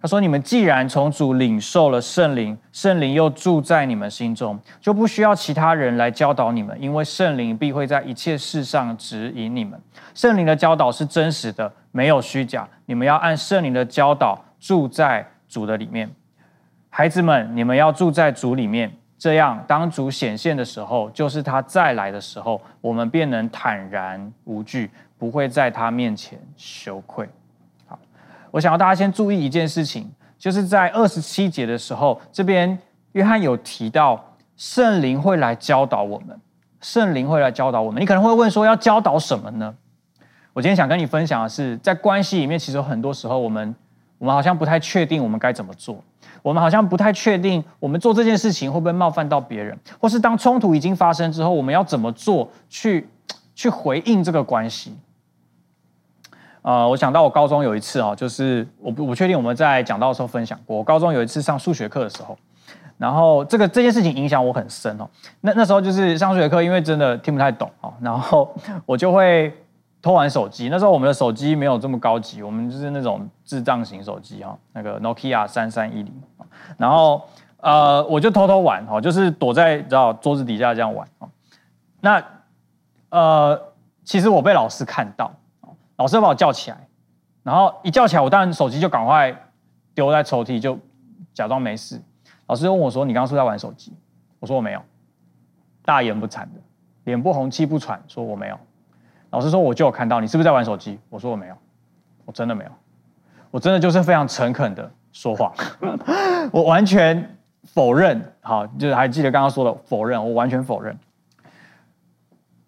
[0.02, 9.80] 他说：“你们既然从主领受了圣灵，圣灵又住在你们心中，就不需要其他人来教导你们，因为圣灵必会在一切事上指引你们。
[10.14, 12.68] 圣灵的教导是真实的，没有虚假。
[12.86, 16.10] 你们要按圣灵的教导。”住在主的里面，
[16.90, 27.28] 孩子们，你们要住在主里面，这样当主显现的时候，就是他再来的时候，我们便能坦然无惧，不会在他面前羞愧。
[27.86, 27.98] 好，
[28.50, 32.76] 我想要大家先注意一件事情，就是在二十七节的时候，这边
[33.12, 36.38] 约翰有提到圣灵会来教导我们，
[36.80, 38.02] 圣灵会来教导我们。
[38.02, 39.74] 你可能会问说，要教导什么呢？
[40.52, 43.74] 我今天想跟你分享的是，在关系里面，其实很多时候我们。
[44.18, 46.02] 我们好像不太确定我们该怎么做，
[46.42, 53.08] 我们好像不太确定我们做这件事情会不会冒犯到别人，或是当冲突已经发生之后，我们要怎么做去
[53.54, 54.96] 去回应这个关系？
[56.62, 62.36] 呃，我想到我高中有一次哦，就是我不我确定我们在讲道的时候分享过，我高中有一次上数学课的时候，
[62.96, 65.08] 然后这个这件事情影响我很深哦。
[65.42, 68.52] 那那时候就是上数学课，因为真的听不太懂哦，然后
[68.84, 69.52] 我就会。
[70.00, 76.12] 偷玩手机，那时候我们的手机没有这么高级，我们就是那种智障型手机哈，那个 Nokia 三三一零，
[76.76, 77.22] 然后
[77.60, 81.08] 呃，我就偷偷玩哈，就是躲在知道桌子底下这样玩。
[82.00, 82.24] 那
[83.10, 83.60] 呃，
[84.04, 85.32] 其实我被老师看到，
[85.96, 86.88] 老师把我叫起来，
[87.42, 89.36] 然后一叫起来，我当然手机就赶快
[89.94, 90.78] 丢在抽屉，就
[91.34, 92.00] 假装没事。
[92.46, 93.92] 老师问我说：“你刚刚是在玩手机？”
[94.38, 94.80] 我说：“我没有。”
[95.84, 96.60] 大言不惭的，
[97.04, 98.58] 脸不红气不喘，说：“我没有。”
[99.30, 101.54] 老师说：“我就有看到你是不是在玩手机？”我说：“我没有，
[102.24, 102.70] 我真的没有，
[103.50, 105.52] 我真的就是非常诚恳的说谎，
[106.50, 108.32] 我完全否认。
[108.40, 110.98] 好，就是还记得刚刚说的否认，我完全否认。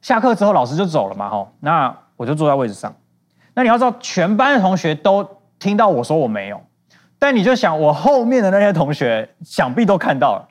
[0.03, 2.95] 下课之后，老师就走了嘛，哈，那我就坐在位置上。
[3.55, 5.27] 那你要知道，全班的同学都
[5.59, 6.61] 听到我说我没有，
[7.19, 10.49] 但你就想，我后面的那些同学想必都看到了，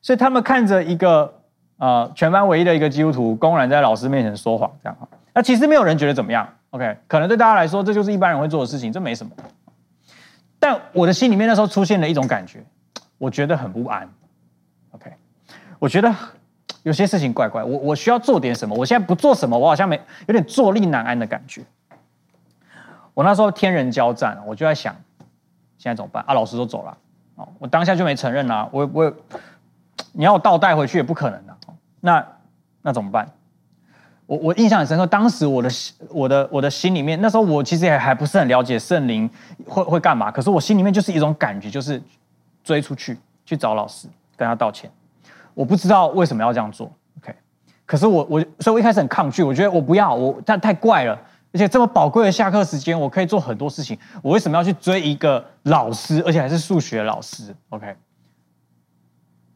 [0.00, 1.41] 所以他们看着一个。
[1.82, 6.96] 呃，全班唯一的一个基督徒公然在老师面前说谎，这样哈，那其实没有人觉得怎么样，OK？
[7.08, 9.32] 可能对大家来说，这就是一般人会做的事情，这没什么。
[10.60, 12.64] 但我的心里面那时候出现了一种感觉，
[13.18, 14.08] 我觉得很不安
[14.92, 15.10] ，OK？
[15.80, 16.14] 我觉得
[16.84, 21.64] 有些事情怪怪，我我需要做点什么，我现在不做什么，我好像没有点坐立难安的感觉。
[23.12, 24.94] 我那时候天人交战，我就在想，
[25.78, 26.22] 现在怎么办？
[26.28, 26.96] 啊，老师都走了，
[27.34, 29.12] 哦，我当下就没承认啊，我我
[30.12, 31.56] 你要我倒带回去也不可能的。
[32.04, 32.26] 那
[32.82, 33.26] 那怎么办？
[34.26, 35.68] 我我印象很深刻，当时我的
[36.08, 39.28] 我的我的心里面，那时候我其实也还不是很了解圣灵
[39.66, 42.00] 会会干嘛，可是我心里面就是一种感觉，就是
[42.64, 44.90] 追出去去找老师跟他道歉。
[45.54, 47.34] 我不知道为什么要这样做，OK？
[47.84, 51.18] 可是我我所以我一开始很抗拒，我觉得我不要，我但太怪了，
[51.52, 57.94] 而且这么宝贵的下课时间，我可以做很多事情，我为什么要去追一个老师，而且还是数学老师？OK？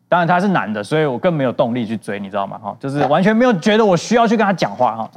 [0.09, 2.59] 当然他是男的，所以我更没有动力去追，你知道吗？
[2.59, 5.11] 哈，就是完全没有觉得我需要去跟他讲话哈。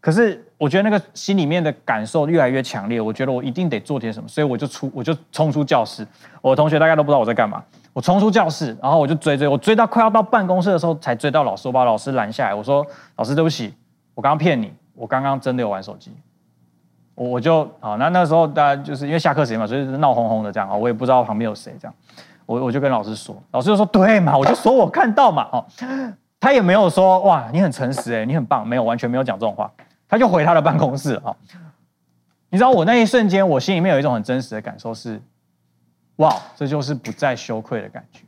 [0.00, 6.06] 可是我觉得那个心里面的感受越来越强烈，我觉得我一定得做点什么，所以我就出，我就冲出教室。
[6.40, 7.62] 我同学大概都不知道我在干嘛。
[7.92, 11.66] 我冲出教室，然后我就追追，我追到快要到办公室的时候，才追到老师。
[11.66, 13.74] 我把老师拦下来，我说：“老师，对不起，
[14.14, 16.12] 我刚刚骗你，我刚刚真的有玩手机。”
[17.16, 21.94] 我我就好，那那时候大家就是因为下课时间嘛，所以闹哄哄的这样啊，我也不知道旁边有谁这样。
[22.48, 25.66] 我我就跟老师说，老师就说对嘛，我就说我看到嘛，哦，
[26.40, 29.70] 他也没有说哇，你很诚实诶，你很棒，没有，完全没有讲这种话，
[30.08, 31.36] 他就回他的办公室啊。
[32.48, 35.20] 你知道我那一瞬间，我心里面有一种很真实的感受是，
[36.16, 38.20] 哇，这就是不再羞愧的感觉。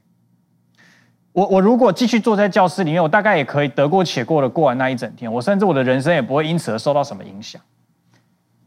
[1.32, 7.58] 我我如果继续坐在教室里面，我大概也可以得过且过的过完那一整天，我甚至我的人生也不会因此而受到什么影响。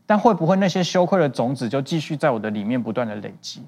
[0.08, 3.62] 但会不会那些羞愧的种子就继续在我的里面不断的累积？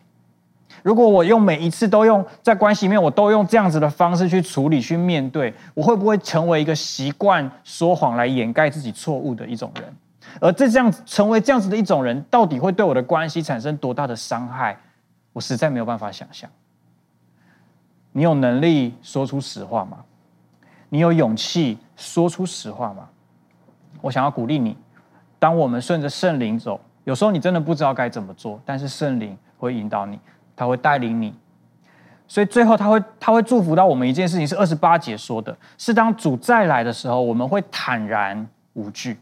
[0.84, 9.96] 如果我用每一次都用在关系里面，我都用这样子的方式去处理、去面对，我会不会成为一个习惯说谎来掩盖自己错误的一种人？
[10.42, 14.78] 而这这样成为这样子的一种人，到底会对我的关系产生多大的伤害？
[15.34, 16.50] 我实在没有办法想象。
[18.12, 19.98] 你有能力说出实话吗？
[20.90, 23.10] 你有勇气说出实话吗？
[24.02, 24.78] 我想要鼓励你，
[25.40, 30.20] 当我们顺着圣灵走，有时候你真的不知道该怎么做，但是圣灵会引导你，
[30.56, 31.34] 他会带领你。
[32.28, 39.18] 所以最后他会他会祝福到我们一件事情，是二十八节说的，是当主再来的时候，我们会坦然无惧。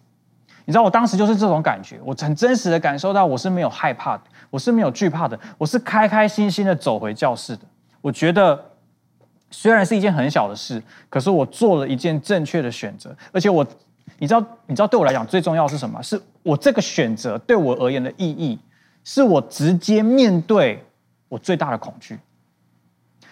[0.66, 7.64] 你知道我当时就是这种感觉，我很真实的感受到我是没有害怕的，我是没有惧怕的，我是开开心心的走回教室的。
[8.00, 8.72] 我觉得
[9.52, 13.66] 虽然是一件很小的事，可是我做了一件正确的选择，而且我，
[14.20, 16.02] 你知道，你知道对我来讲最重要是什么？
[16.02, 18.58] 是我这个选择对我而言的意义，
[19.04, 20.82] 是我直接面对
[21.34, 22.20] 我最大的恐惧，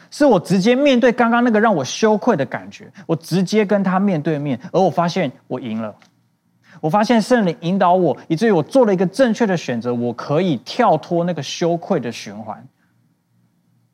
[0.09, 5.95] 是我直接面对刚刚那个让我羞愧的感觉，我直接跟他面对面，而我发现我赢了。
[6.79, 12.67] 我发现圣灵引导我，以至于我做了一个正确的选择，我可以跳脱那个羞愧的循环。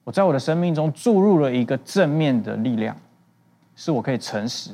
[0.06, 2.96] 我在我的生命中注入了一个正面的力量，
[3.76, 4.72] 是我可以诚实，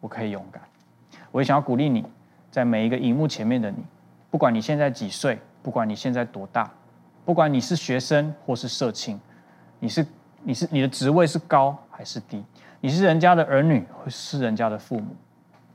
[0.00, 0.62] 我可以勇敢。
[1.30, 2.02] 我也想要鼓励你，
[2.50, 3.84] 在每一个荧幕前面的你，
[4.30, 6.72] 不管你现在几岁，不管你现在多大，
[7.24, 9.20] 不管你是学生或是社青，
[9.78, 10.06] 你是
[10.42, 12.44] 你是你的职位是高还是低，
[12.80, 15.14] 你是人家的儿女或是人家的父母。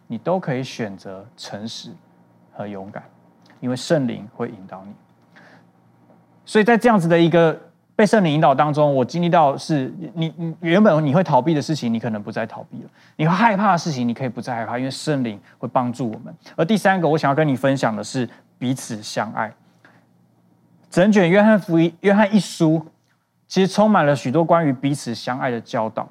[0.07, 1.89] 你都可以选择诚实
[2.53, 3.03] 和勇敢，
[3.59, 4.93] 因为圣灵会引导你。
[6.45, 7.59] 所以在这样子的一个
[7.95, 16.31] 被圣灵引导当中，我经历到是你你原本你会逃避的事情，你可能不再逃避了；你会害怕的事情，你可以不再害怕，因为圣灵会帮助我们。
[16.55, 18.29] 而第三个，我想要跟你分享的是
[18.59, 19.51] 彼此相爱。
[20.95, 22.81] 整卷约翰福音、约翰一书，
[23.49, 26.09] 其实充满了许多关于彼此相爱的教导。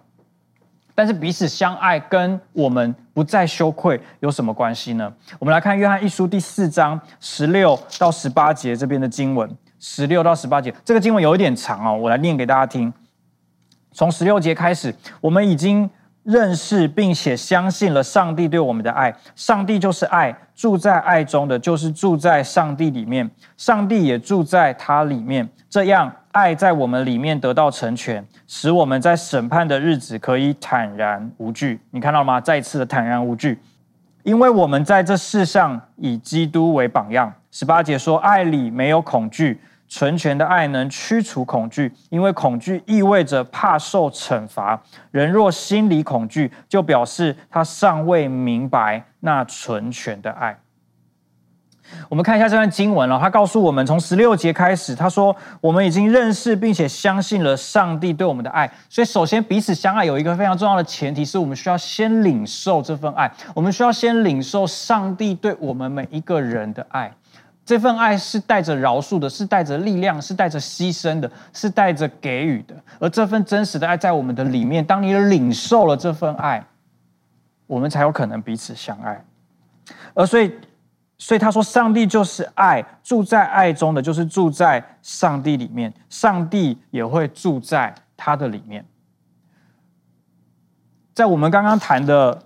[0.95, 5.11] 但是彼此相爱跟我们不再羞愧有什么关系呢？
[5.39, 12.93] 我们来看约翰一书第四章十六到十八节这边的经文，十六到十八节这个经文有一点长哦，我来念给大家听。
[13.91, 15.89] 从十六节开始，我们已经
[16.25, 26.13] 认识并且相信了上帝对我们的爱，上帝就是爱，住在爱中的就是住在上帝里面，上帝也住在他里面，这样。
[26.35, 31.79] 爱在我们里面得到成全，使我们在审判的日子可以坦然无惧。
[31.93, 32.41] 你看到吗？
[32.41, 33.57] 再次的坦然无惧，
[34.25, 37.33] 因为我们在这世上以基督为榜样。
[37.53, 39.61] 十八节说：“爱里没有恐惧，
[39.95, 44.83] 纯全的爱能驱除恐惧，因为恐惧意味着怕受惩罚。
[45.13, 50.59] 人若心里恐惧，就表示他尚未明白那纯全的爱。”
[52.11, 63.33] 我们看一下这段经文了，他告诉我们，从十六节开始，他说：“我们已经认识并且相信了上帝对我们的爱。”所以，首先彼此相爱有一个非常重要的前提，是我们需要先领受这份爱。
[63.55, 67.15] 我们需要先领受上帝对我们每一个人的爱。
[67.65, 72.75] 这份爱是带着饶恕的，是带着力量，是带着牺牲的，是带着给予的。
[72.99, 76.65] 而这份真实的爱在我们的里面，当你领受了这份爱，
[77.67, 79.25] 我们才有可能彼此相爱。
[80.15, 80.53] 而所以。
[81.17, 88.85] 所以他说：“上帝就是爱，住在爱中的就是住在上帝里面，上帝也会住在他的里面。”
[91.15, 92.37] 在我们刚刚谈的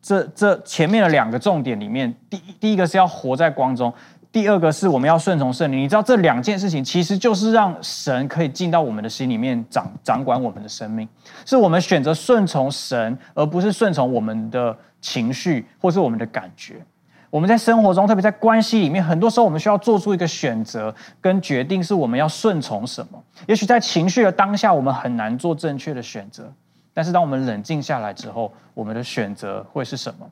[0.00, 3.92] 这这前面的两个重点里面，第第一个是要活在光中，
[4.34, 5.78] 第二个是我们要顺从圣灵。
[5.78, 11.08] 你知道这两件事情其实就是让神可以进到我们的心里面掌掌管我们的生命，
[11.46, 16.84] 是我们选择顺从神，而不是顺从我们的情绪或是我们的感觉。
[17.30, 23.22] 我们在生活中，特别在关系里面，很多时候我们需要做出一个选择跟决定，是我们要顺从什么。
[23.46, 26.52] 也许在情绪的当下，我们很难做正确的选择，
[26.92, 30.28] 但是当我们冷静下来之后，我们的选择会是什么？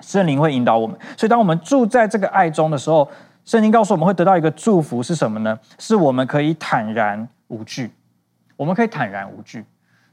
[0.00, 0.98] 圣灵会引导我们。
[1.16, 3.08] 所以，当我们住在这个爱中的时候，
[3.44, 5.58] 圣经告诉我们会得到一个祝福是什么呢？
[5.78, 7.90] 是我们可以坦然无惧。
[8.56, 9.64] 我们可以坦然无惧。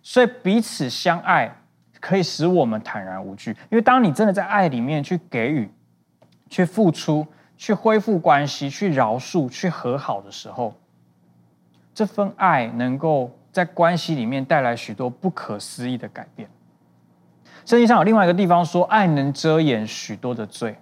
[0.02, 1.56] 所以彼此相爱
[2.00, 5.70] 可以使我们坦然无惧，因为当你真的在爱里面去给予。
[6.48, 7.26] 去付出，
[7.58, 10.76] 去恢复关系，去饶恕，去和好的时候，
[11.92, 16.48] 这份爱能够在关系里面带来许多不可思议的改变。
[17.66, 20.76] 圣经上有另外一个地方说，爱能遮掩许多的罪。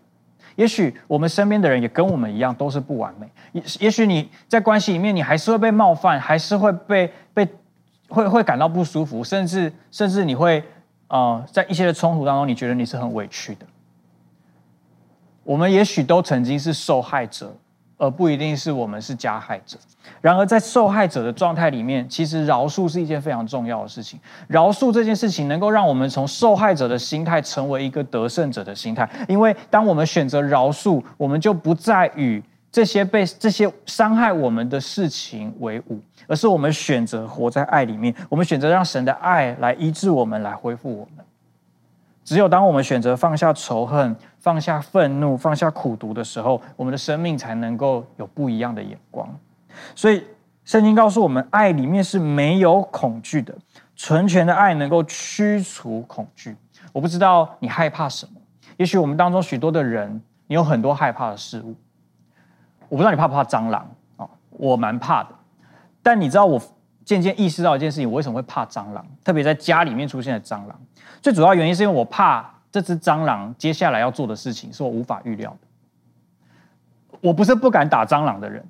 [0.55, 3.27] 也许我们身边的人也跟我们一样，都是不完美。
[3.53, 7.47] 也也许你在关系里面，你还是会被冒犯，还是会被被
[8.07, 10.63] 会会感到不舒服，甚至甚至你会
[11.07, 13.65] 呃，在一些的冲突当中，你觉得你是很委屈的。
[15.43, 17.55] 我们也许都曾经是受害者，
[18.03, 19.77] 而不一定是我们是加害者。
[20.19, 24.19] 然而，在受害者的状态里面，其实饶恕是一件非常重要的事情。
[24.47, 35.97] 饶恕这件事情能够让我们从受害者的心态成为一个得胜者的心态，因为当我们选择饶恕，我们就不再与这些被这些伤害我们的事情为伍，
[36.27, 41.23] 而是我们选择活在爱里面，我们选择让神的爱来医治我们，来恢复我们。
[42.23, 49.27] 只有当我们选择放下仇恨、放下愤怒、放下苦毒的时候，我们的生命才能够有不一样的眼光。
[49.95, 50.23] 所以，
[50.63, 53.53] 圣经告诉我们，爱里面是没有恐惧的，
[53.95, 56.55] 纯全的爱能够驱除恐惧。
[56.91, 58.39] 我不知道你害怕什么，
[58.77, 61.75] 也许我们当中许多的人，你有很多害怕的事物。
[62.87, 64.29] 我不知道你怕不怕蟑螂啊？
[64.51, 65.29] 我蛮怕的，
[66.01, 66.61] 但你知道我
[67.03, 69.05] 渐渐意识到一件事情，我为什么会怕蟑螂？
[69.23, 70.79] 特别在家里面出现的蟑螂。
[71.23, 77.17] 最主要原因是因为我怕这只蟑螂接下来要做的事情是我无法预料的。
[77.21, 78.61] 我不是不敢打蟑螂的人，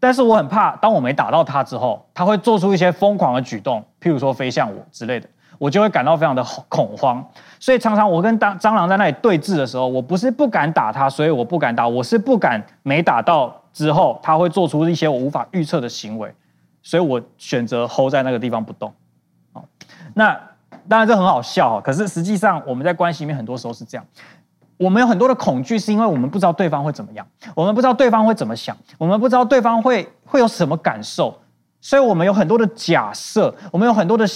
[0.00, 7.24] 但是我很怕，当我没打到它之后，它会做出一些疯狂的举动，譬如说飞向我之类的，我就会感到非常的恐慌。
[7.60, 16.34] 所以常常我跟当蟑螂在那里对峙的时候，我不是不敢打它，所以我不敢打，我是不敢没打到之后，它会做出一些我无法预测的行为，
[16.82, 18.92] 所以我选择 hold 在那个地方不动。
[19.52, 19.64] 好，
[20.14, 20.49] 那。
[20.88, 24.06] 当然这很好笑，可是实际上我们在关系里面很多时候是这样，
[24.76, 31.38] 我们有很多的恐惧，是因为我们不知道对方会怎么样，我们不知道对方会怎么想，我们不知道对方会会有什么感受，
[31.80, 34.26] 所以我们有很多的假设，我们有很多的，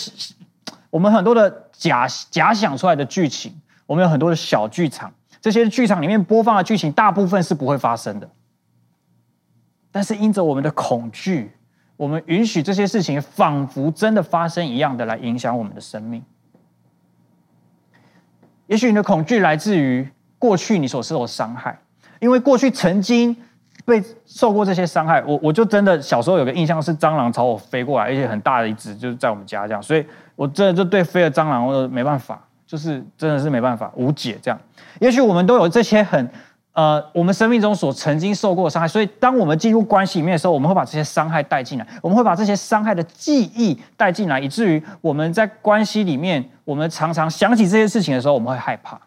[0.90, 3.52] 我们很多的假假想出来的剧情，
[3.86, 8.28] 我们有很多的小剧场，这些剧场里面播放的剧情大部分是不会发生的，
[9.90, 11.52] 但是因着我们的恐惧，
[11.96, 16.22] 我们允许这些事情仿佛真的发生一样的来影响我们的生命。
[18.66, 20.08] 也许你的恐惧来自于
[20.38, 21.78] 过去你所受的伤害，
[22.20, 23.36] 因为过去曾经
[23.84, 25.22] 被受过这些伤害。
[25.26, 30.06] 我我就真的小时候有个印象是蟑螂朝我飞过来，而且很大的一只，就是在我们家这样，所以
[30.36, 34.60] 我真的就对飞的蟑螂我没办法，就是真的是没办法，无解这样。
[35.00, 36.30] 也许我们都有这些很。
[36.74, 49.00] 呃，我们生命中所曾经受过的伤害，所以当我们进入关系里面的时候，我们会把这些伤害带进来，我们会把这些伤害的记忆带进来，以至于我们在关系里面，我们常常想起这些事情的时候，我们会害怕。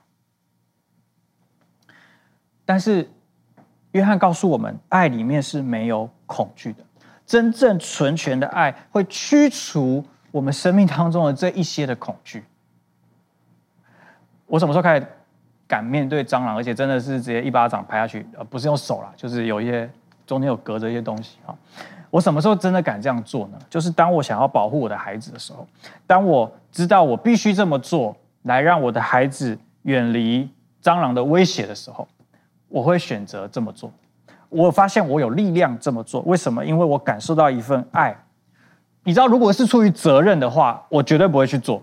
[2.64, 3.10] 但是，
[3.92, 6.86] 约翰告诉我们，爱里面是没有恐惧的，
[7.26, 12.46] 真正纯全的爱会驱除我们生命当中的这一些的恐惧。
[14.46, 15.08] 我什么时候开始？
[15.68, 19.90] 敢面对蟑螂，而且真的是直接一巴掌拍下去，呃，不是用手啦，就是有一些
[20.26, 21.54] 中间有隔着一些东西哈。
[22.10, 23.60] 我什么时候真的敢这样做呢？
[23.70, 25.68] 就是当我想要保护我的孩子的时候，
[26.08, 30.50] 当我知道我必须这么做来让我的孩子远离
[30.82, 32.08] 蟑螂的威胁的时候，
[32.70, 33.92] 我会选择这么做。
[34.48, 36.66] 我发现我有力量这么做，为什么？
[36.66, 38.18] 因为我感受到一份爱。
[39.04, 41.82] 你知道，如果是出于责任的话，我绝对不会去做。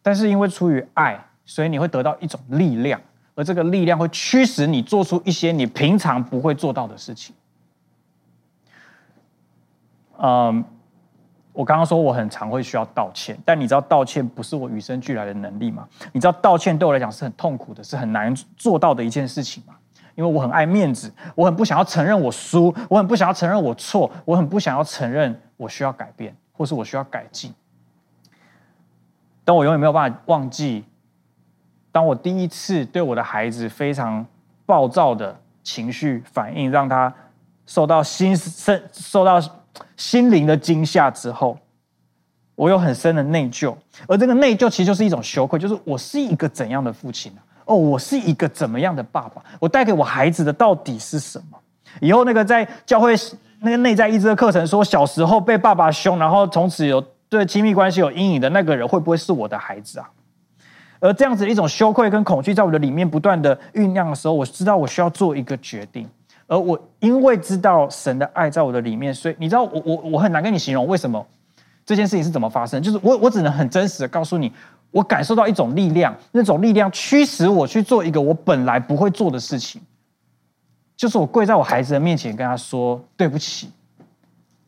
[0.00, 1.18] 但是因为出于爱。
[1.50, 3.00] 所以你会得到一种力量，
[3.34, 7.34] 而这个力量会驱使你做出一些你平常不会做到的事情。
[10.18, 10.64] 嗯，
[11.52, 15.88] 我刚刚说我很常会需要道歉，但你知道道歉不是我与生俱来的能力吗？
[16.12, 19.74] 你知道道歉对我来讲是很痛苦的，是很难做到的一件事情吗？
[20.14, 27.52] 因为我很爱面子，我很不想要承认我输，我很不想要承认我错，我很不想要承认我需要改变，或是我需要改进。
[29.44, 30.84] 但我永远没有办法忘记。
[31.92, 34.24] 当我第一次对我的孩子非常
[34.64, 37.12] 暴躁的情绪反应，让他
[37.66, 39.40] 受到心身受到
[39.96, 41.58] 心灵的惊吓之后，
[42.54, 43.74] 我有很深的内疚，
[44.06, 47.40] 而这个内疚其实就是一种羞愧，就是我是一个怎样的父亲呢？
[47.64, 49.42] 哦，我是一个怎么样的爸爸？
[49.58, 51.58] 我带给我孩子的到底是什么？
[52.00, 53.14] 以后那个在教会
[53.60, 60.10] 那个内在医治的课程说，小时候被爸爸凶，然后从此有对亲密关系有阴影的那个人，会不会是我的孩子啊？
[61.00, 66.06] 而这样子一种羞愧跟恐惧在我的里面不断的酝酿的时候，我知道我需要做一个决定。
[66.46, 71.24] 而我因为知道神的爱在我的里面，所以你知道我我我很难跟你形容为什么
[71.86, 72.82] 这件事情是怎么发生。
[72.82, 74.52] 就是我我只能很真实的告诉你，
[74.90, 79.80] 我感受到一种力量，那种力量驱使我去做一个我本来不会做的事情，
[80.96, 83.70] 就是我跪在我孩子的面前跟他说对不起，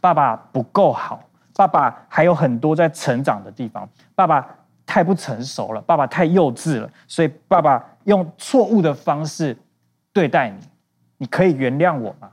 [0.01, 1.21] 爸爸不够好，
[1.57, 4.49] 爸爸还有很多在成长的地方，爸爸。
[4.87, 9.57] 太不成熟了，爸爸太幼稚了，所以爸爸用错误的方式
[10.13, 10.57] 对待你，
[11.19, 12.31] 你可以原谅我吗？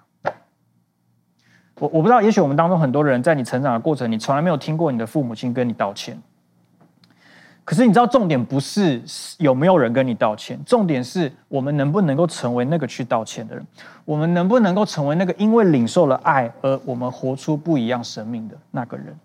[1.80, 6.22] 我我不知道，也许我们当中很多人在你成长的过程，你从来没有听过你的父母亲跟你道歉。
[7.64, 9.02] 可是你知道，重点不是
[9.38, 13.66] 有没有人跟你道歉，重点是我们能不能够成为那个去道歉的人，
[14.04, 19.16] 我们能不能够成为那个因为领受了爱而我们活出不一样生命的那个人。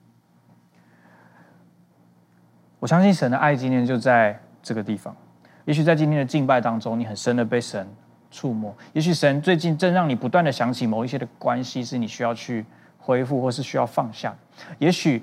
[2.85, 5.17] 我相信神的爱今天就在这个地方。
[5.65, 7.89] 也许在今天的敬拜当中，你很深的被神
[8.31, 8.77] 触摸。
[8.93, 12.63] 也许神最近正让你不断的想起某一些的关系，是你需要去
[12.99, 14.35] 恢复，或是需要放下。
[14.79, 15.23] 也许。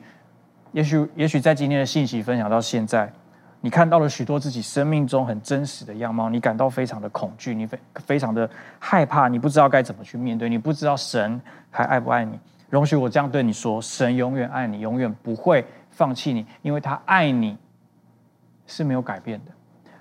[0.72, 3.12] 也许，也许在今天的信息分享到现在，
[3.59, 8.49] 你看到了许多自己生命中很真实的样貌，你感到非常的恐惧，你非非常的
[8.80, 11.39] 害怕，你不知道该怎么去面对，你不知道神
[11.70, 12.39] 还爱不爱你。
[12.72, 15.64] 容许我这样对你说：神永远爱你，永远不会
[16.01, 17.55] 放弃你，因为他爱你
[18.65, 19.51] 是没有改变的。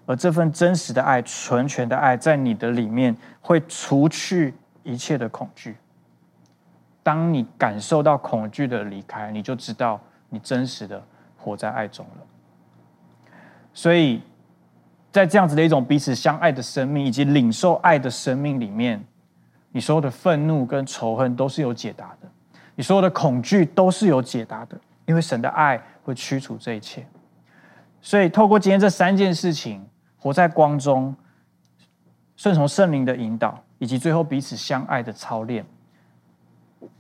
[0.07, 5.77] 而这份真实的爱、纯全的爱，在你的里面会除去一切的恐惧。
[7.03, 10.01] 当你感受到恐惧的离开，你就知道。
[10.33, 11.03] 你真实的
[11.37, 12.23] 活在爱中了，
[13.75, 14.23] 所以
[15.11, 19.05] 在这样子的一种彼此相爱的生命以及领受爱的生命里面，
[19.73, 22.29] 你所有的愤怒跟仇恨都是有解答的，
[22.77, 24.79] 你所有的恐惧都是有解答的，
[25.11, 27.05] 因为神的爱会驱除这一切。
[28.01, 29.85] 所以透过今天这三件事情，
[30.17, 31.13] 活在光中，
[32.37, 35.67] 顺从圣灵的引导，以及最后彼此相爱的操练。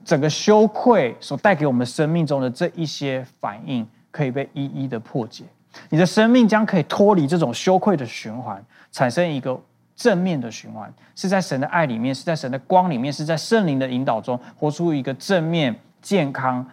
[0.04, 5.44] 整个羞愧所带给我们生命中的这一些反应，可以被一一的破解。
[5.88, 9.56] 你的生命将可以脱离这种羞愧的循环，产生一个
[9.94, 16.66] 正面的循环，是在神的爱里面，是在神的光里面，是在圣灵的引导中，活出一个正面、健康，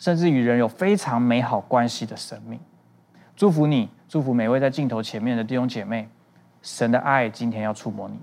[0.00, 2.58] 甚至与人有非常美好关系的生命。
[3.36, 6.08] 祝福你，祝福每位在镜头前面的弟兄姐妹，
[6.62, 8.18] 神的爱今天要触摸你。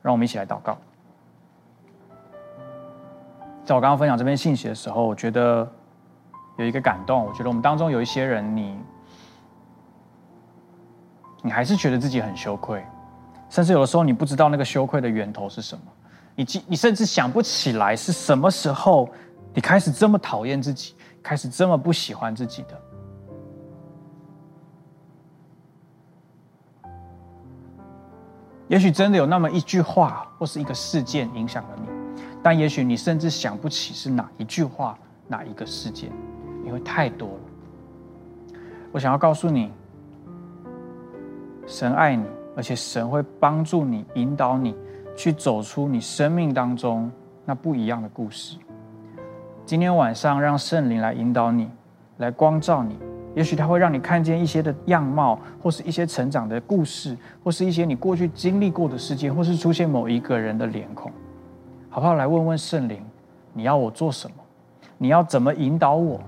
[0.00, 0.78] 让我们一起来祷告。
[3.64, 5.68] 在我刚刚分享这篇信息的时候，我觉得
[6.58, 7.24] 有一个感动。
[7.24, 8.78] 我觉得我们当中有一些人，你
[11.42, 12.84] 你还是觉得自己很羞愧，
[13.50, 15.82] 甚至有的时候你不知道那个羞愧的源头是什么，
[16.36, 19.08] 你你甚至想不起来是什么时候
[19.52, 20.94] 你开始这么讨厌自己，
[21.26, 22.80] 开始这么不喜欢自己的。
[28.68, 31.88] 也许真的有那么一句话或是一个事件影响了你。
[32.44, 34.96] 但也许你甚至想不起是哪一句话、
[35.26, 36.12] 哪一个事件，
[36.64, 37.40] 因为太多了。
[38.92, 39.72] 我想要告诉你，
[41.66, 42.24] 神爱你，
[42.56, 44.76] 而且神会帮助你、引导你
[45.16, 47.10] 去走出你生命当中
[47.44, 48.58] 那不一样的故事。
[49.66, 51.68] 今天晚上，让圣灵来引导你，
[52.18, 52.96] 来光照你。
[53.34, 61.10] 也许他会让你看见一些的样貌，或是一些成长的故事，或是一些你过去经历过的事件，或是出现某一个人的脸孔。
[61.90, 62.14] 好不好？
[62.14, 63.02] 来问问圣灵，
[63.52, 64.36] 你要我做什么？
[64.98, 66.20] 你要怎么引导我？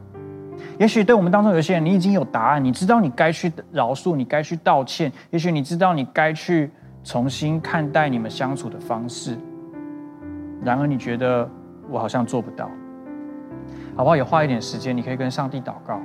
[0.76, 5.12] 也许对我们当中有些人，你已经有答案，你知道你该去饶恕，你该去道歉。
[5.30, 6.68] 也许你知道你该去
[7.04, 9.38] 重新看待你们相处的方式。
[10.60, 11.48] 然而，你觉得
[11.88, 12.68] 我好像做不到。
[13.98, 14.14] 好不好？
[14.14, 16.00] 也花一点时间，你可以跟上帝祷告。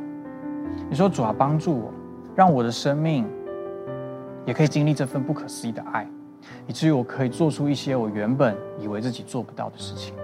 [0.90, 1.94] 你说：“主啊，帮助我，
[2.36, 3.24] 让我的生命
[4.48, 6.08] 也可以经历这份不可思议的爱。”
[6.66, 10.16] 以至于我可以做出一些我原本以为自己做不到的事情。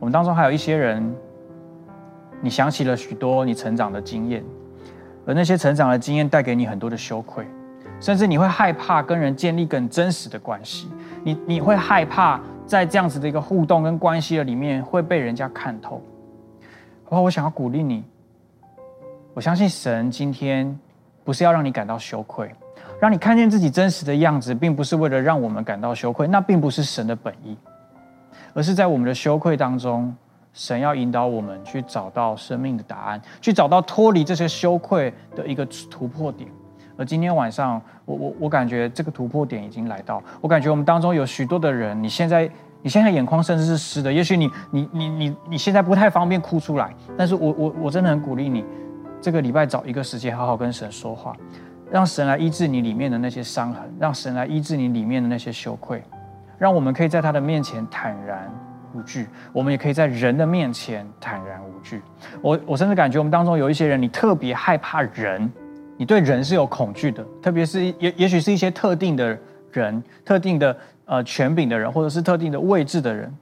[0.00, 1.14] 我们当中还有一些人，
[2.40, 4.42] 你想起了许多你成长的经验，
[5.26, 7.46] 而那些成长的经验带给你很多的羞愧，
[8.00, 10.88] 甚至你会害怕跟人建立更真实的关系。
[11.22, 16.02] 你你会害怕在这样子的一个互动跟关系的里面会被人家看透。
[17.08, 18.04] 然后我想要鼓励你，
[19.34, 20.78] 我相信神今天。
[21.26, 22.54] 不是要让你感到羞愧，
[23.00, 27.56] 让你看见自己真实的样子，并不是为了让我们感到羞愧，那并不是神的本意，
[28.52, 30.14] 而是在我们的羞愧当中，
[30.52, 36.46] 神要引导我们去找到生命的答案，去找到脱离这些羞愧的一个突破点。
[36.96, 42.48] 而今天晚上，我我我感觉这个突破点已经来到，我感觉我们当中有许多的人，你现在
[42.82, 48.64] 你现在眼眶甚至是湿的，也许你你你你你现在不太方便哭出来，但是我我我真的很鼓励你。
[49.20, 51.34] 这个礼拜找一个时间，好好跟神说话，
[51.90, 56.02] 让神来医治你里面的那些伤痕，让神来医治你里面的那些羞愧，
[56.58, 58.52] 让我们可以在他的面前坦然
[58.92, 62.02] 无惧，我们也可以在人的面前坦然无惧。
[62.42, 65.50] 我我甚至感觉我们当中有一些人，你特别害怕人，
[65.96, 69.38] 你对人是有恐惧的，特别是也也许是一些特定的
[69.72, 73.32] 人、特定的呃权柄的人，或者是特定的位置的人。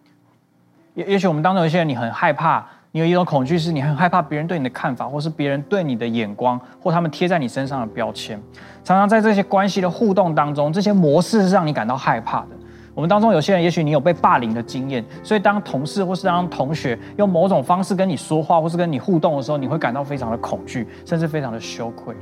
[0.95, 2.67] 也也许我们当中有些人，你很害怕。
[2.95, 8.39] 你有一种恐惧，是你很害怕别人对你的看法，或是别人对你的眼光，或他们贴在你身上的标签。
[8.85, 12.49] 常常在这些关系的互动当中，这些模式是让你感到害怕的。
[12.95, 22.15] 我们当中有些人，也许你有被霸凌的经验，所以当同事或是当同学用某种方式跟你说话，或是跟你互动的时候，你会感到非常的恐惧，甚至非常的羞愧，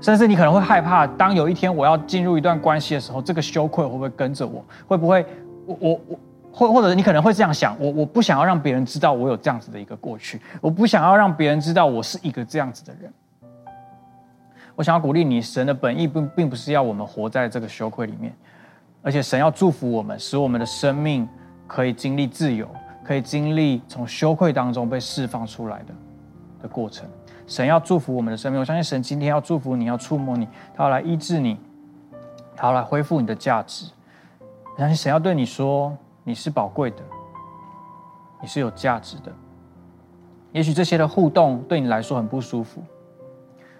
[0.00, 4.64] 甚至你可能会害怕，当有一天我要进入一段关系的时候，这个羞愧会不会跟着我？
[4.86, 5.26] 会不会
[5.66, 6.18] 我我我
[6.52, 13.12] 或或者你可能会这样想，我我不想要让别人知道我有这样子的一个过去，我不想要让别人知道我是一个这样子的人。
[14.76, 18.32] 我想要鼓励你，神的本意并并不是要我们活在这个羞愧里面，
[19.02, 21.28] 而且神要祝福我们，使我们的生命
[21.66, 22.68] 可以经历自由，
[23.02, 25.94] 可以经历从羞愧当中被释放出来的
[26.62, 27.08] 的过程。
[27.48, 30.46] 神要祝福我们的生命，我相信神今天要祝福你，要触摸你，
[30.76, 31.58] 他要来医治你，
[32.54, 33.90] 他要来恢复你的价值。
[34.74, 37.02] 我相信神要对你说，你是宝贵的，
[38.42, 39.32] 你是有价值的。
[40.52, 42.82] 也许这些的互动对你来说很不舒服。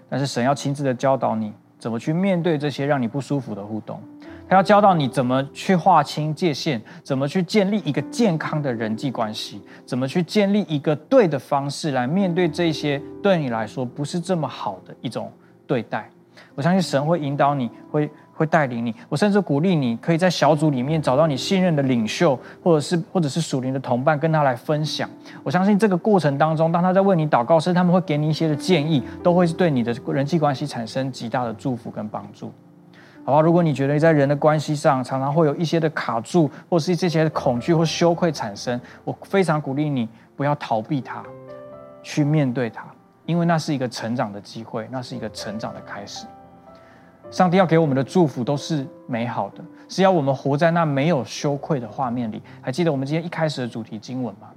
[0.09, 4.03] 但是神要亲自的教导你怎么去面对这些让你不舒服的互动，
[4.49, 15.30] 他要教到你怎么去划清界限，怎么去建立一个健康的人际关系，怎么去建立一个对的方式来面对这些对你来说不是这么好的一种
[15.66, 16.11] 对待。
[16.55, 18.11] 我相信神会引导你，会。
[18.38, 25.11] 会带领你，我甚至鼓励你，可以在小组里面找到你信任的领袖，或者是或者是属灵的同伴，跟他来分享。
[25.42, 32.53] 我相信这个过程当中，当他在为你祷告时，他们会给你一些的建议，都会是对你的人际关系产生极大的祝福跟帮助。
[33.29, 41.22] 好吧，如果你觉得在人的关系上常常会有一些的卡住，或是这些恐惧或羞愧产生，我非常鼓励你不要逃避它，
[42.03, 42.87] 去面对它，
[43.26, 46.26] 因为那是一个成长的机会，那是一个成长的开始。
[47.31, 52.41] 上帝要给我们的祝福都是美好的，是要我们活在那没有羞愧的画面里。
[52.62, 54.49] 还记得我们今天一开始的主题经文吗？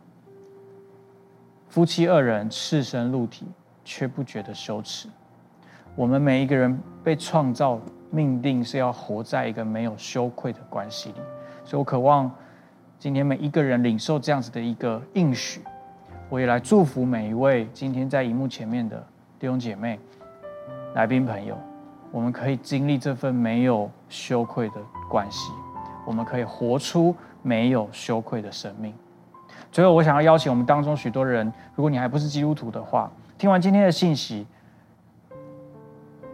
[1.68, 3.46] 夫妻二人赤身露体，
[3.84, 5.10] 却不觉得羞耻。
[5.94, 7.78] 我们每一个人被创造
[8.12, 11.16] 命定是要活在一个没有羞愧的关系里，
[11.66, 12.30] 所以我渴望
[13.00, 15.62] 今天每一个人领受这样子的一个应许。
[16.30, 19.04] 我也来祝福每一位今天在荧幕前面的
[19.40, 20.00] 弟兄姐妹、
[20.94, 21.58] 来宾朋友。
[22.12, 24.76] 我们可以经历这份没有羞愧的
[25.10, 25.54] 关系，
[26.06, 28.94] 我们可以活出没有羞愧的生命。
[29.72, 34.46] 最后，我想要邀请我们当中许多人，如果你还不是基督徒的话，听完今天的信息，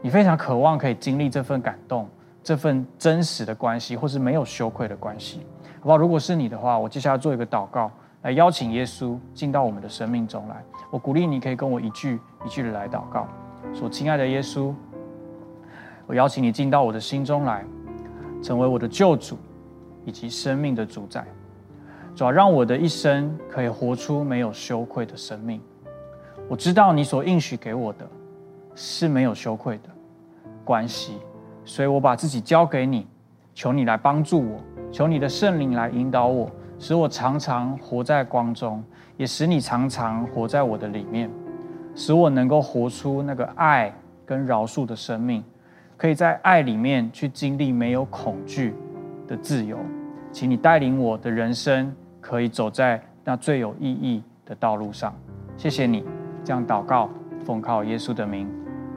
[0.07, 2.07] 你非常渴望可以经历这份感动、
[2.41, 5.41] 这份真实的关系，或是没有羞愧的关系，
[5.81, 5.97] 好不好？
[5.97, 7.91] 如果是你的话，我接下来做一个祷告，
[8.21, 10.63] 来邀请耶稣进到我们的生命中来。
[10.91, 13.27] 我鼓励你可以跟我一句一句的来祷告，
[13.73, 14.73] 说：“亲爱的耶稣。”
[16.07, 17.65] 我邀请你进到我的心中来，
[18.41, 19.37] 成为我的救主，
[20.05, 21.25] 以及生命的主宰。
[22.15, 25.59] 主要让我的一生可以活出没有羞愧的生命。
[26.47, 28.07] 我知道你所应许给我的
[28.73, 29.89] 是没有羞愧的
[30.68, 31.18] 关系，
[31.63, 33.07] 所以我把自己交给你，
[33.55, 34.59] 求你来帮助我，
[34.91, 38.84] 求你的圣灵来引导我，使我常常活在光中，
[39.15, 41.32] 也使你常常活在我的里面，
[41.95, 43.93] 使我能够活出那个爱
[44.26, 45.41] 跟饶恕的生命。
[45.95, 48.76] 可以在爱里面去经历没有恐惧
[49.26, 49.80] 的自由，
[50.32, 51.91] 请你带领我的人生
[52.22, 55.15] 可以走在那最有意义的道路上。
[55.57, 56.03] 谢谢你，
[56.43, 57.09] 这样祷告，
[57.43, 58.47] 奉靠耶稣的名，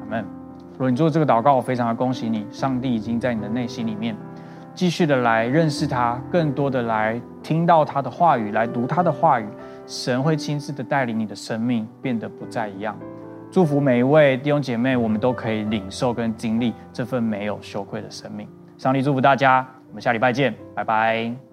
[0.01, 0.39] 阿门。
[0.81, 4.16] 如果你做这个祷告，我非常的恭喜你，上帝已经在你的内心里面
[4.74, 9.47] 继续的来认识他，更多的来听到他的话语，来读他的话语，
[9.87, 12.99] 神会亲自的带领你的生命变得不再一样。
[13.51, 18.49] 祝福每一位弟兄姐妹，我们都可以领受跟经历这份没有羞愧的生命。
[18.78, 21.49] 上帝祝福大家，我们下礼拜见，拜拜。